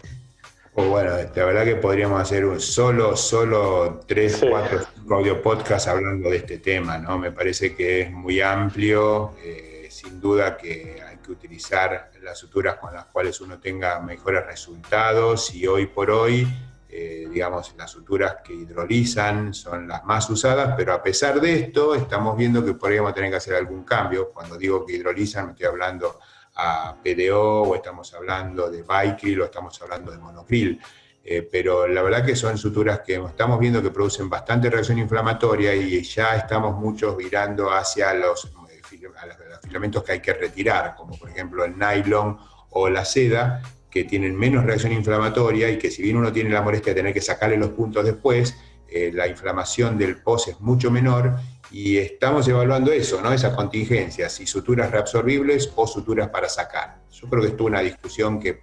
pues 0.73 0.89
bueno, 0.89 1.11
la 1.11 1.45
verdad 1.45 1.65
que 1.67 1.77
podríamos 1.77 2.19
hacer 2.19 2.47
un 2.47 2.59
solo, 2.61 3.15
solo 3.15 4.01
tres, 4.07 4.43
cuatro, 4.49 4.81
cinco 4.95 5.17
audio 5.17 5.43
podcasts 5.43 5.87
hablando 5.87 6.31
de 6.31 6.37
este 6.39 6.59
tema, 6.59 6.97
¿no? 6.97 7.19
Me 7.19 7.31
parece 7.31 7.77
que 7.77 8.01
es 8.01 8.11
muy 8.11 8.41
amplio, 8.41 9.35
eh, 9.45 9.87
sin 9.91 10.19
duda 10.19 10.57
que 10.57 11.03
hay 11.07 11.19
que 11.19 11.31
utilizar 11.31 12.11
las 12.23 12.39
suturas 12.39 12.77
con 12.77 12.95
las 12.95 13.05
cuales 13.05 13.39
uno 13.43 13.59
tenga 13.59 14.01
mejores 14.01 14.47
resultados 14.47 15.55
y 15.55 15.67
hoy 15.67 15.85
por 15.85 16.11
hoy, 16.11 16.49
eh, 16.93 17.29
digamos, 17.31 17.75
las 17.77 17.91
suturas 17.91 18.39
que 18.43 18.53
hidrolizan 18.53 19.55
son 19.55 19.87
las 19.87 20.05
más 20.05 20.29
usadas, 20.29 20.75
pero 20.77 20.93
a 20.93 21.01
pesar 21.03 21.41
de 21.41 21.61
esto, 21.61 21.95
estamos 21.95 22.37
viendo 22.37 22.65
que 22.65 22.75
podríamos 22.75 23.15
tener 23.15 23.31
que 23.31 23.37
hacer 23.37 23.55
algún 23.55 23.85
cambio. 23.85 24.31
Cuando 24.33 24.57
digo 24.57 24.85
que 24.85 24.95
hidrolizan, 24.95 25.47
me 25.47 25.53
estoy 25.53 25.67
hablando 25.67 26.19
a 26.57 26.97
PDO 27.03 27.63
o 27.63 27.75
estamos 27.77 28.13
hablando 28.15 28.69
de 28.71 28.83
Bicryl 28.83 29.43
o 29.43 29.45
estamos 29.45 29.81
hablando 29.81 30.11
de 30.11 30.19
monocril. 30.19 30.81
Eh, 31.23 31.49
pero 31.51 31.87
la 31.87 32.03
verdad 32.03 32.25
que 32.25 32.35
son 32.35 32.59
suturas 32.59 33.01
que 33.01 33.15
estamos 33.15 33.61
viendo 33.61 33.81
que 33.83 33.91
producen 33.91 34.29
bastante 34.29 34.69
reacción 34.69 34.99
inflamatoria 34.99 35.75
y 35.75 36.03
ya 36.03 36.35
estamos 36.35 36.77
muchos 36.77 37.17
virando 37.17 37.71
hacia 37.71 38.15
los, 38.15 38.47
eh, 38.47 38.81
los 39.49 39.61
filamentos 39.61 40.03
que 40.03 40.13
hay 40.13 40.21
que 40.21 40.33
retirar, 40.33 40.97
como 40.97 41.17
por 41.17 41.31
ejemplo 41.31 41.65
el 41.65 41.79
nylon 41.79 42.37
o 42.71 42.89
la 42.89 43.05
seda, 43.05 43.63
que 43.91 44.05
tienen 44.05 44.37
menos 44.37 44.65
reacción 44.65 44.93
inflamatoria 44.93 45.71
y 45.71 45.79
que 45.79 45.91
si 45.91 46.03
bien 46.03 46.17
uno 46.17 46.33
tiene 46.33 46.51
la 46.51 46.63
molestia 46.63 46.95
de 46.95 47.01
tener 47.01 47.15
que 47.15 47.21
sacarle 47.21 47.57
los 47.57 47.71
puntos 47.71 48.05
después, 48.05 48.57
eh, 48.89 49.11
la 49.13 49.27
inflamación 49.29 49.99
del 49.99 50.17
pos 50.23 50.49
es 50.49 50.61
mucho 50.61 50.91
menor 50.91 51.37
y 51.71 51.97
estamos 51.99 52.47
evaluando 52.49 52.91
eso, 52.93 53.21
¿no? 53.21 53.33
Esa 53.33 53.55
contingencia, 53.55 54.29
si 54.29 54.47
suturas 54.47 54.91
reabsorbibles 54.91 55.73
o 55.77 55.87
suturas 55.87 56.29
para 56.29 56.49
sacar. 56.49 57.01
Yo 57.13 57.29
creo 57.29 57.43
que 57.43 57.49
esto 57.49 57.65
es 57.65 57.69
una 57.69 57.81
discusión 57.81 58.41
que 58.41 58.49
eh, 58.49 58.63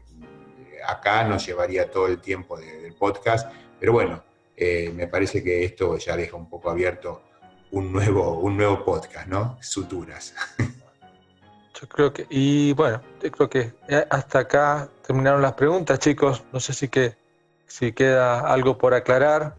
acá 0.86 1.24
nos 1.24 1.46
llevaría 1.46 1.90
todo 1.90 2.08
el 2.08 2.20
tiempo 2.20 2.58
del 2.58 2.94
podcast, 2.96 3.50
pero 3.80 3.94
bueno, 3.94 4.24
eh, 4.56 4.92
me 4.94 5.08
parece 5.08 5.44
que 5.44 5.64
esto 5.64 5.98
ya 5.98 6.18
deja 6.18 6.36
un 6.36 6.50
poco 6.50 6.70
abierto 6.70 7.24
un 7.72 7.92
nuevo, 7.92 8.40
un 8.40 8.58
nuevo 8.58 8.84
podcast, 8.84 9.28
¿no? 9.28 9.58
Suturas. 9.62 10.34
Yo 11.80 11.88
creo 11.88 12.12
que, 12.12 12.26
y 12.30 12.74
bueno, 12.74 13.02
creo 13.20 13.50
que 13.50 13.74
hasta 14.10 14.40
acá 14.40 14.90
terminaron 15.06 15.42
las 15.42 15.54
preguntas, 15.54 16.00
chicos. 16.00 16.44
No 16.52 16.60
sé 16.60 16.74
si, 16.74 16.88
que, 16.88 17.16
si 17.68 17.92
queda 17.92 18.40
algo 18.52 18.78
por 18.78 18.94
aclarar. 18.96 19.56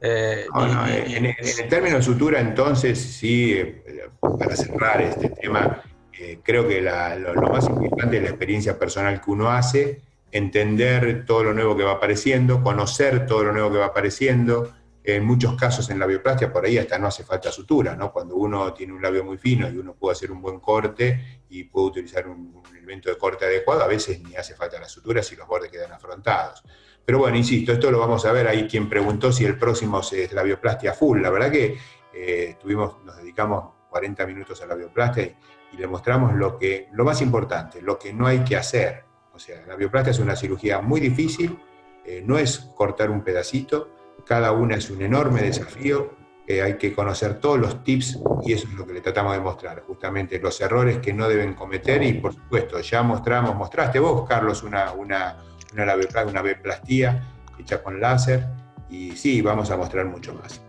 Eh, 0.00 0.46
en, 0.54 1.26
el 1.26 1.68
término 1.68 1.96
de 1.96 2.02
sutura, 2.02 2.40
entonces, 2.40 3.00
sí, 3.00 3.52
eh, 3.54 4.08
para 4.20 4.56
cerrar 4.56 5.00
este 5.00 5.30
tema, 5.30 5.80
eh, 6.18 6.40
creo 6.42 6.68
que 6.68 6.82
lo, 6.82 7.42
más 7.42 7.68
importante 7.68 8.16
es 8.16 8.22
la 8.24 8.28
experiencia 8.30 8.78
personal 8.78 9.20
que 9.20 9.30
uno 9.30 9.50
hace, 9.50 10.00
entender 10.30 11.24
todo 11.24 11.44
lo 11.44 11.54
nuevo 11.54 11.76
que 11.76 11.84
va 11.84 11.92
apareciendo, 11.92 12.62
conocer 12.62 13.26
todo 13.26 13.44
lo 13.44 13.52
nuevo 13.52 13.72
que 13.72 13.78
va 13.78 13.86
apareciendo. 13.86 14.72
En 15.04 15.24
muchos 15.24 15.56
casos 15.56 15.90
en 15.90 15.98
la 15.98 16.06
bioplastia, 16.06 16.52
por 16.52 16.64
ahí 16.64 16.78
hasta 16.78 16.96
no 16.96 17.08
hace 17.08 17.24
falta 17.24 17.50
sutura, 17.50 17.96
¿no? 17.96 18.12
Cuando 18.12 18.36
uno 18.36 18.72
tiene 18.72 18.92
un 18.92 19.02
labio 19.02 19.24
muy 19.24 19.36
fino 19.36 19.68
y 19.68 19.76
uno 19.76 19.94
puede 19.94 20.12
hacer 20.12 20.30
un 20.30 20.40
buen 20.40 20.60
corte 20.60 21.42
y 21.48 21.64
puede 21.64 21.88
utilizar 21.88 22.28
un, 22.28 22.62
elemento 22.70 23.10
de 23.10 23.18
corte 23.18 23.44
adecuado, 23.44 23.82
a 23.82 23.88
veces 23.88 24.20
ni 24.20 24.36
hace 24.36 24.54
falta 24.54 24.78
la 24.78 24.88
sutura 24.88 25.22
si 25.22 25.34
los 25.34 25.48
bordes 25.48 25.70
quedan 25.70 25.92
afrontados. 25.92 26.62
Pero 27.04 27.18
bueno, 27.18 27.36
insisto, 27.36 27.72
esto 27.72 27.90
lo 27.90 27.98
vamos 27.98 28.24
a 28.26 28.32
ver 28.32 28.46
ahí 28.46 28.68
quien 28.68 28.88
preguntó 28.88 29.32
si 29.32 29.44
el 29.44 29.58
próximo 29.58 30.00
es 30.00 30.32
la 30.32 30.44
bioplastia 30.44 30.92
full. 30.92 31.20
La 31.20 31.30
verdad 31.30 31.50
que 31.50 31.78
eh, 32.14 32.56
nos 32.64 33.16
dedicamos 33.16 33.72
40 33.90 34.24
minutos 34.26 34.62
a 34.62 34.66
la 34.66 34.76
bioplastia 34.76 35.36
y, 35.72 35.76
le 35.76 35.86
mostramos 35.86 36.34
lo, 36.34 36.58
que, 36.58 36.88
lo 36.92 37.04
más 37.04 37.22
importante, 37.22 37.80
lo 37.80 37.98
que 37.98 38.12
no 38.12 38.26
hay 38.26 38.44
que 38.44 38.56
hacer. 38.56 39.04
O 39.34 39.38
sea, 39.38 39.64
la 39.66 39.74
bioplastia 39.74 40.12
es 40.12 40.18
una 40.18 40.36
cirugía 40.36 40.80
muy 40.80 41.00
difícil, 41.00 41.58
eh, 42.04 42.22
no 42.24 42.38
es 42.38 42.58
cortar 42.76 43.10
un 43.10 43.22
pedacito, 43.22 43.90
cada 44.24 44.52
una 44.52 44.76
es 44.76 44.90
un 44.90 45.02
enorme 45.02 45.42
desafío, 45.42 46.14
eh, 46.46 46.62
hay 46.62 46.76
que 46.76 46.92
conocer 46.92 47.40
todos 47.40 47.58
los 47.58 47.84
tips 47.84 48.18
y 48.42 48.52
eso 48.52 48.66
es 48.68 48.74
lo 48.74 48.86
que 48.86 48.94
le 48.94 49.00
tratamos 49.00 49.34
de 49.34 49.40
mostrar, 49.40 49.82
justamente 49.86 50.38
los 50.40 50.60
errores 50.60 50.98
que 50.98 51.12
no 51.12 51.28
deben 51.28 51.54
cometer 51.54 52.02
y 52.02 52.14
por 52.14 52.34
supuesto 52.34 52.80
ya 52.80 53.02
mostramos, 53.02 53.54
mostraste 53.54 53.98
vos, 53.98 54.28
Carlos, 54.28 54.62
una, 54.62 54.92
una 54.92 55.36
una, 55.72 56.24
una 56.24 56.42
biplastía 56.42 57.22
hecha 57.58 57.82
con 57.82 58.00
láser 58.00 58.46
y 58.88 59.12
sí, 59.12 59.40
vamos 59.40 59.70
a 59.70 59.76
mostrar 59.76 60.06
mucho 60.06 60.34
más. 60.34 60.60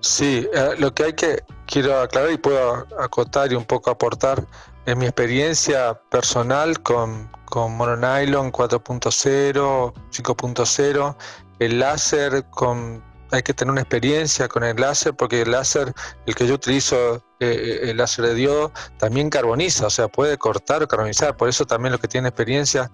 Sí, 0.00 0.48
eh, 0.52 0.74
lo 0.78 0.94
que 0.94 1.04
hay 1.04 1.12
que, 1.14 1.42
quiero 1.66 2.00
aclarar 2.00 2.30
y 2.30 2.38
puedo 2.38 2.86
acotar 2.98 3.52
y 3.52 3.56
un 3.56 3.64
poco 3.64 3.90
aportar 3.90 4.46
es 4.86 4.96
mi 4.96 5.06
experiencia 5.06 5.94
personal 6.08 6.80
con, 6.82 7.28
con 7.46 7.76
mononylon 7.76 8.52
4.0, 8.52 9.92
5.0, 10.12 11.16
el 11.58 11.78
láser 11.78 12.44
con 12.50 13.02
hay 13.32 13.42
que 13.42 13.54
tener 13.54 13.72
una 13.72 13.80
experiencia 13.80 14.48
con 14.48 14.62
el 14.64 14.76
láser 14.76 15.14
porque 15.14 15.42
el 15.42 15.50
láser, 15.50 15.92
el 16.26 16.34
que 16.34 16.46
yo 16.46 16.54
utilizo, 16.54 17.22
eh, 17.40 17.80
el 17.82 17.96
láser 17.96 18.26
de 18.26 18.34
diodo, 18.34 18.72
también 18.98 19.30
carboniza, 19.30 19.86
o 19.86 19.90
sea, 19.90 20.08
puede 20.08 20.38
cortar 20.38 20.82
o 20.82 20.88
carbonizar. 20.88 21.36
Por 21.36 21.48
eso 21.48 21.64
también 21.66 21.92
lo 21.92 21.98
que 21.98 22.08
tiene 22.08 22.28
experiencia 22.28 22.90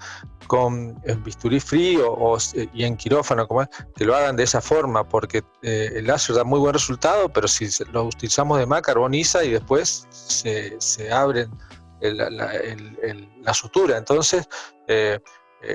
con 0.47 1.01
el 1.05 1.19
bisturí 1.19 1.61
frío 1.61 2.13
o, 2.13 2.39
y 2.73 2.85
en 2.85 2.97
quirófano, 2.97 3.47
como 3.47 3.69
que 3.95 4.05
lo 4.05 4.17
hagan 4.17 4.37
de 4.37 4.45
esa 4.45 4.61
forma, 4.61 5.07
porque 5.07 5.43
eh, 5.63 5.93
el 5.97 6.07
láser 6.07 6.37
da 6.37 6.45
muy 6.45 6.59
buen 6.59 6.73
resultado, 6.73 7.29
pero 7.29 7.47
si 7.47 7.69
lo 7.93 8.05
utilizamos 8.05 8.59
de 8.59 8.67
más, 8.67 8.83
carboniza 8.83 9.45
y 9.45 9.51
después 9.51 10.07
se, 10.11 10.81
se 10.81 11.13
abre 11.13 11.49
la, 12.01 13.55
sutura. 13.55 13.97
Entonces, 13.97 14.49
eh, 14.89 15.21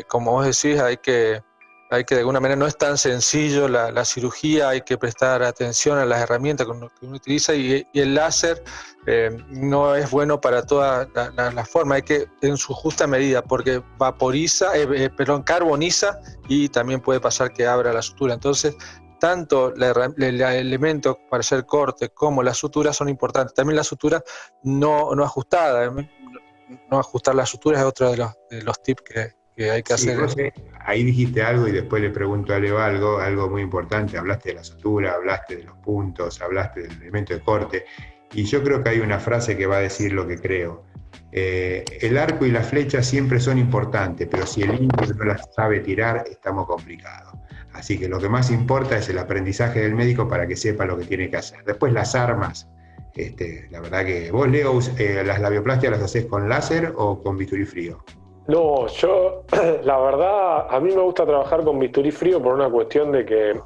como 0.08 0.32
vos 0.32 0.46
decís, 0.46 0.82
hay 0.82 0.98
que 0.98 1.42
hay 1.90 2.04
que 2.04 2.16
de 2.16 2.22
alguna 2.22 2.40
manera 2.40 2.58
no 2.58 2.68
es 2.68 2.78
tan 2.78 2.98
sencillo 2.98 3.68
la, 3.68 4.06
cirugía, 4.06 4.70
hay 4.70 4.82
que 4.82 4.98
prestar 4.98 5.44
atención 5.44 5.98
a 5.98 6.06
las 6.06 6.22
herramientas 6.22 6.66
que 6.68 6.72
uno, 6.72 6.92
utiliza 7.02 7.56
y, 7.56 7.88
el 7.94 8.16
láser 8.16 8.64
eh, 9.06 9.38
no 9.50 9.96
es 9.96 10.12
bueno 10.12 10.42
para 10.42 10.66
toda 10.66 11.08
la, 11.36 11.66
forma, 11.66 11.96
hay 11.96 12.02
que 12.02 12.28
en 12.42 12.58
su 12.58 12.74
justa 12.74 13.08
medida 13.08 13.42
porque 13.42 13.82
vaporiza, 13.98 14.78
eh, 14.78 14.88
eh, 14.96 15.10
perdón, 15.10 15.44
carboniza 15.44 16.20
y 16.50 16.70
también 16.70 17.00
puede 17.00 17.20
pasar 17.20 17.54
que 17.54 17.66
abra 17.66 17.94
la 17.94 18.02
sutura. 18.02 18.34
Entonces, 18.34 18.76
tanto 19.20 19.74
el 19.74 20.42
elemento 20.42 21.18
para 21.30 21.40
hacer 21.40 21.66
corte 21.66 22.10
como 22.10 22.44
la 22.44 22.54
sutura 22.54 22.94
son 22.94 23.10
importantes. 23.10 23.54
También 23.54 23.78
la 23.78 23.84
sutura 23.84 24.22
no, 24.64 25.16
no 25.16 25.24
ajustada, 25.24 25.90
no 25.90 27.00
ajustar 27.00 27.34
la 27.34 27.46
sutura 27.46 27.80
es 27.80 27.86
otro 27.86 28.12
de 28.12 28.18
los, 28.18 28.32
de 28.50 28.62
los 28.62 28.82
tips 28.84 29.02
que, 29.04 29.37
hay 29.64 29.84
que 29.84 29.94
hacer. 29.94 30.54
ahí 30.82 31.04
dijiste 31.04 31.42
algo 31.42 31.68
y 31.68 31.72
después 31.72 32.02
le 32.02 32.12
pregunto 32.12 32.54
a 32.54 32.60
Leo 32.60 32.80
algo, 32.80 33.20
algo 33.20 33.50
muy 33.50 33.62
importante. 33.62 34.18
Hablaste 34.18 34.50
de 34.50 34.56
la 34.56 34.64
sutura, 34.64 35.14
hablaste 35.14 35.58
de 35.58 35.64
los 35.64 35.78
puntos, 35.78 36.42
hablaste 36.42 36.84
del 36.84 36.92
elemento 37.02 37.34
de 37.34 37.42
corte. 37.42 37.86
Y 38.34 38.44
yo 38.44 38.64
creo 38.64 38.84
que 38.84 38.90
hay 38.90 39.00
una 39.00 39.20
frase 39.20 39.58
que 39.58 39.66
va 39.66 39.78
a 39.78 39.82
decir 39.82 40.14
lo 40.14 40.28
que 40.28 40.38
creo. 40.38 40.84
Eh, 41.32 41.84
el 42.02 42.18
arco 42.18 42.46
y 42.46 42.52
la 42.52 42.62
flecha 42.62 43.02
siempre 43.04 43.40
son 43.40 43.58
importantes, 43.58 44.28
pero 44.30 44.46
si 44.46 44.64
el 44.64 44.72
indio 44.72 45.14
no 45.16 45.26
las 45.26 45.54
sabe 45.54 45.80
tirar, 45.80 46.24
estamos 46.30 46.68
complicados. 46.68 47.34
Así 47.74 48.00
que 48.00 48.08
lo 48.08 48.20
que 48.20 48.30
más 48.30 48.50
importa 48.50 48.98
es 48.98 49.10
el 49.10 49.20
aprendizaje 49.20 49.82
del 49.82 49.94
médico 49.94 50.28
para 50.28 50.48
que 50.48 50.56
sepa 50.56 50.86
lo 50.86 50.98
que 50.98 51.06
tiene 51.06 51.30
que 51.30 51.38
hacer. 51.38 51.64
Después 51.64 51.94
las 51.94 52.16
armas, 52.16 52.68
este, 53.16 53.68
la 53.70 53.82
verdad 53.82 54.06
que 54.06 54.32
vos, 54.32 54.48
Leo, 54.48 54.80
eh, 54.98 55.24
las 55.26 55.40
labioplastias 55.40 55.92
las 55.92 56.02
haces 56.02 56.26
con 56.26 56.50
láser 56.50 56.94
o 56.96 57.22
con 57.22 57.38
bisturí 57.38 57.66
frío. 57.66 58.04
No, 58.48 58.88
yo, 58.88 59.44
la 59.84 60.00
verdad, 60.00 60.68
a 60.70 60.80
mí 60.80 60.94
me 60.94 61.02
gusta 61.02 61.26
trabajar 61.26 61.64
con 61.64 61.80
bisturí 61.80 62.12
frío 62.12 62.42
por 62.42 62.54
una 62.54 62.70
cuestión 62.70 63.12
de 63.12 63.26
que 63.26 63.60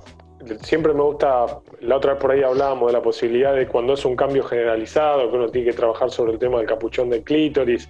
siempre 0.63 0.91
me 0.94 1.04
gusta, 1.04 1.46
la 1.82 1.98
otra 1.98 2.13
vez 2.13 2.22
por 2.22 2.32
ahí 2.32 2.41
hablábamos 2.41 2.88
de 2.88 2.94
la 2.94 3.02
posibilidad 3.02 3.54
de 3.54 3.67
cuando 3.67 3.94
es 3.94 4.04
un 4.06 4.15
cambio 4.15 4.44
generalizado, 4.44 5.30
que 5.30 5.38
uno 5.38 5.50
tiene 5.50 5.70
que 5.70 5.78
trabajar 5.78 6.10
sobre 6.10 6.34
el 6.34 6.39
tema 6.39 6.58
del 6.58 6.65
capuchón 6.65 7.12
del 7.12 7.24
clítoris, 7.24 7.88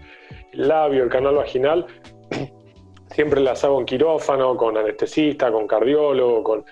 el 0.51 0.67
labio, 0.67 1.03
el 1.03 1.09
canal 1.09 1.35
vaginal, 1.35 1.85
siempre 3.11 3.39
las 3.39 3.63
hago 3.63 3.79
en 3.79 3.85
quirófano, 3.85 4.57
con 4.57 4.77
anestesista, 4.77 5.51
con 5.51 5.67
cardiólogo, 5.67 6.43
con... 6.43 6.65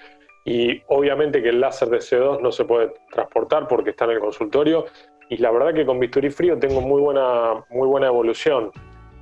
Y 0.43 0.82
obviamente 0.88 1.41
que 1.41 1.49
el 1.49 1.62
láser 1.62 1.89
de 1.89 1.99
CO2 1.99 2.41
no 2.41 2.51
se 2.51 2.65
puede 2.65 2.91
transportar 3.12 3.67
porque 3.67 3.91
está 3.91 4.05
en 4.05 4.12
el 4.12 4.19
consultorio. 4.19 4.86
Y 5.29 5.38
la 5.38 5.51
verdad 5.51 5.73
que 5.73 5.86
con 5.86 5.99
bisturí 5.99 6.32
frío 6.32 6.58
tengo 6.58 6.82
muy 6.82 6.99
buena, 7.01 7.63
muy 7.69 7.88
buena 7.88 8.08
evolución. 8.08 8.71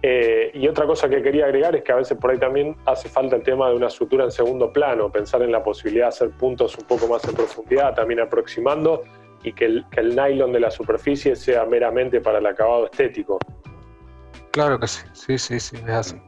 Eh, 0.01 0.51
y 0.53 0.67
otra 0.67 0.85
cosa 0.85 1.09
que 1.09 1.23
quería 1.23 1.45
agregar 1.45 1.75
es 1.75 1.83
que 1.83 1.91
a 1.91 1.95
veces 1.95 2.17
por 2.17 2.29
ahí 2.29 2.37
también 2.37 2.75
hace 2.85 3.09
falta 3.09 3.35
el 3.35 3.41
tema 3.41 3.69
de 3.69 3.75
una 3.75 3.89
sutura 3.89 4.25
en 4.25 4.31
segundo 4.31 4.71
plano, 4.71 5.11
pensar 5.11 5.41
en 5.41 5.51
la 5.51 5.63
posibilidad 5.63 6.05
de 6.05 6.09
hacer 6.09 6.29
puntos 6.31 6.77
un 6.77 6.85
poco 6.85 7.07
más 7.07 7.23
en 7.25 7.33
profundidad, 7.33 7.95
también 7.95 8.19
aproximando, 8.19 9.03
y 9.43 9.53
que 9.53 9.65
el, 9.65 9.85
que 9.89 10.01
el 10.01 10.15
nylon 10.15 10.53
de 10.53 10.59
la 10.59 10.69
superficie 10.69 11.35
sea 11.35 11.65
meramente 11.65 12.21
para 12.21 12.37
el 12.37 12.45
acabado 12.45 12.85
estético. 12.85 13.39
Claro 14.51 14.79
que 14.79 14.87
sí, 14.87 15.01
sí, 15.13 15.37
sí, 15.37 15.59
sí, 15.59 15.77
es 15.77 15.89
así. 15.89 16.21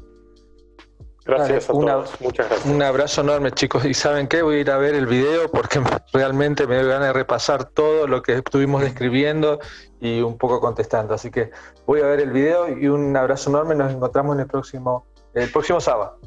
Gracias 1.24 1.70
a 1.70 1.72
todos. 1.72 2.20
Muchas 2.20 2.48
gracias. 2.48 2.72
Un 2.72 2.82
abrazo 2.82 3.20
enorme, 3.20 3.52
chicos. 3.52 3.84
¿Y 3.84 3.94
saben 3.94 4.26
qué? 4.26 4.42
Voy 4.42 4.56
a 4.56 4.60
ir 4.60 4.68
a 4.70 4.76
ver 4.76 4.94
el 4.94 5.06
video 5.06 5.48
porque 5.50 5.80
realmente 6.12 6.66
me 6.66 6.84
van 6.84 7.02
a 7.02 7.12
repasar 7.12 7.66
todo 7.66 8.08
lo 8.08 8.22
que 8.22 8.34
estuvimos 8.34 8.82
describiendo 8.82 9.60
y 10.00 10.20
un 10.20 10.36
poco 10.36 10.60
contestando. 10.60 11.14
Así 11.14 11.30
que 11.30 11.52
voy 11.86 12.00
a 12.00 12.06
ver 12.06 12.18
el 12.20 12.32
video 12.32 12.76
y 12.76 12.88
un 12.88 13.16
abrazo 13.16 13.50
enorme. 13.50 13.76
Nos 13.76 13.92
encontramos 13.92 14.34
en 14.34 14.40
el 14.40 14.48
próximo, 14.48 15.06
el 15.34 15.48
próximo 15.50 15.80
sábado. 15.80 16.18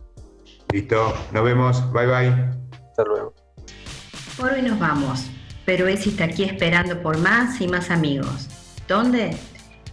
Listo. 0.72 1.14
Nos 1.32 1.44
vemos. 1.44 1.92
Bye 1.92 2.08
bye. 2.08 2.30
Hasta 2.90 3.04
luego. 3.04 3.34
Por 4.38 4.54
hoy 4.54 4.62
nos 4.62 4.80
vamos, 4.80 5.26
pero 5.66 5.88
Esi 5.88 6.12
está 6.12 6.26
aquí 6.26 6.44
esperando 6.44 7.02
por 7.02 7.18
más 7.18 7.60
y 7.62 7.68
más 7.68 7.90
amigos. 7.90 8.48
¿Dónde? 8.88 9.36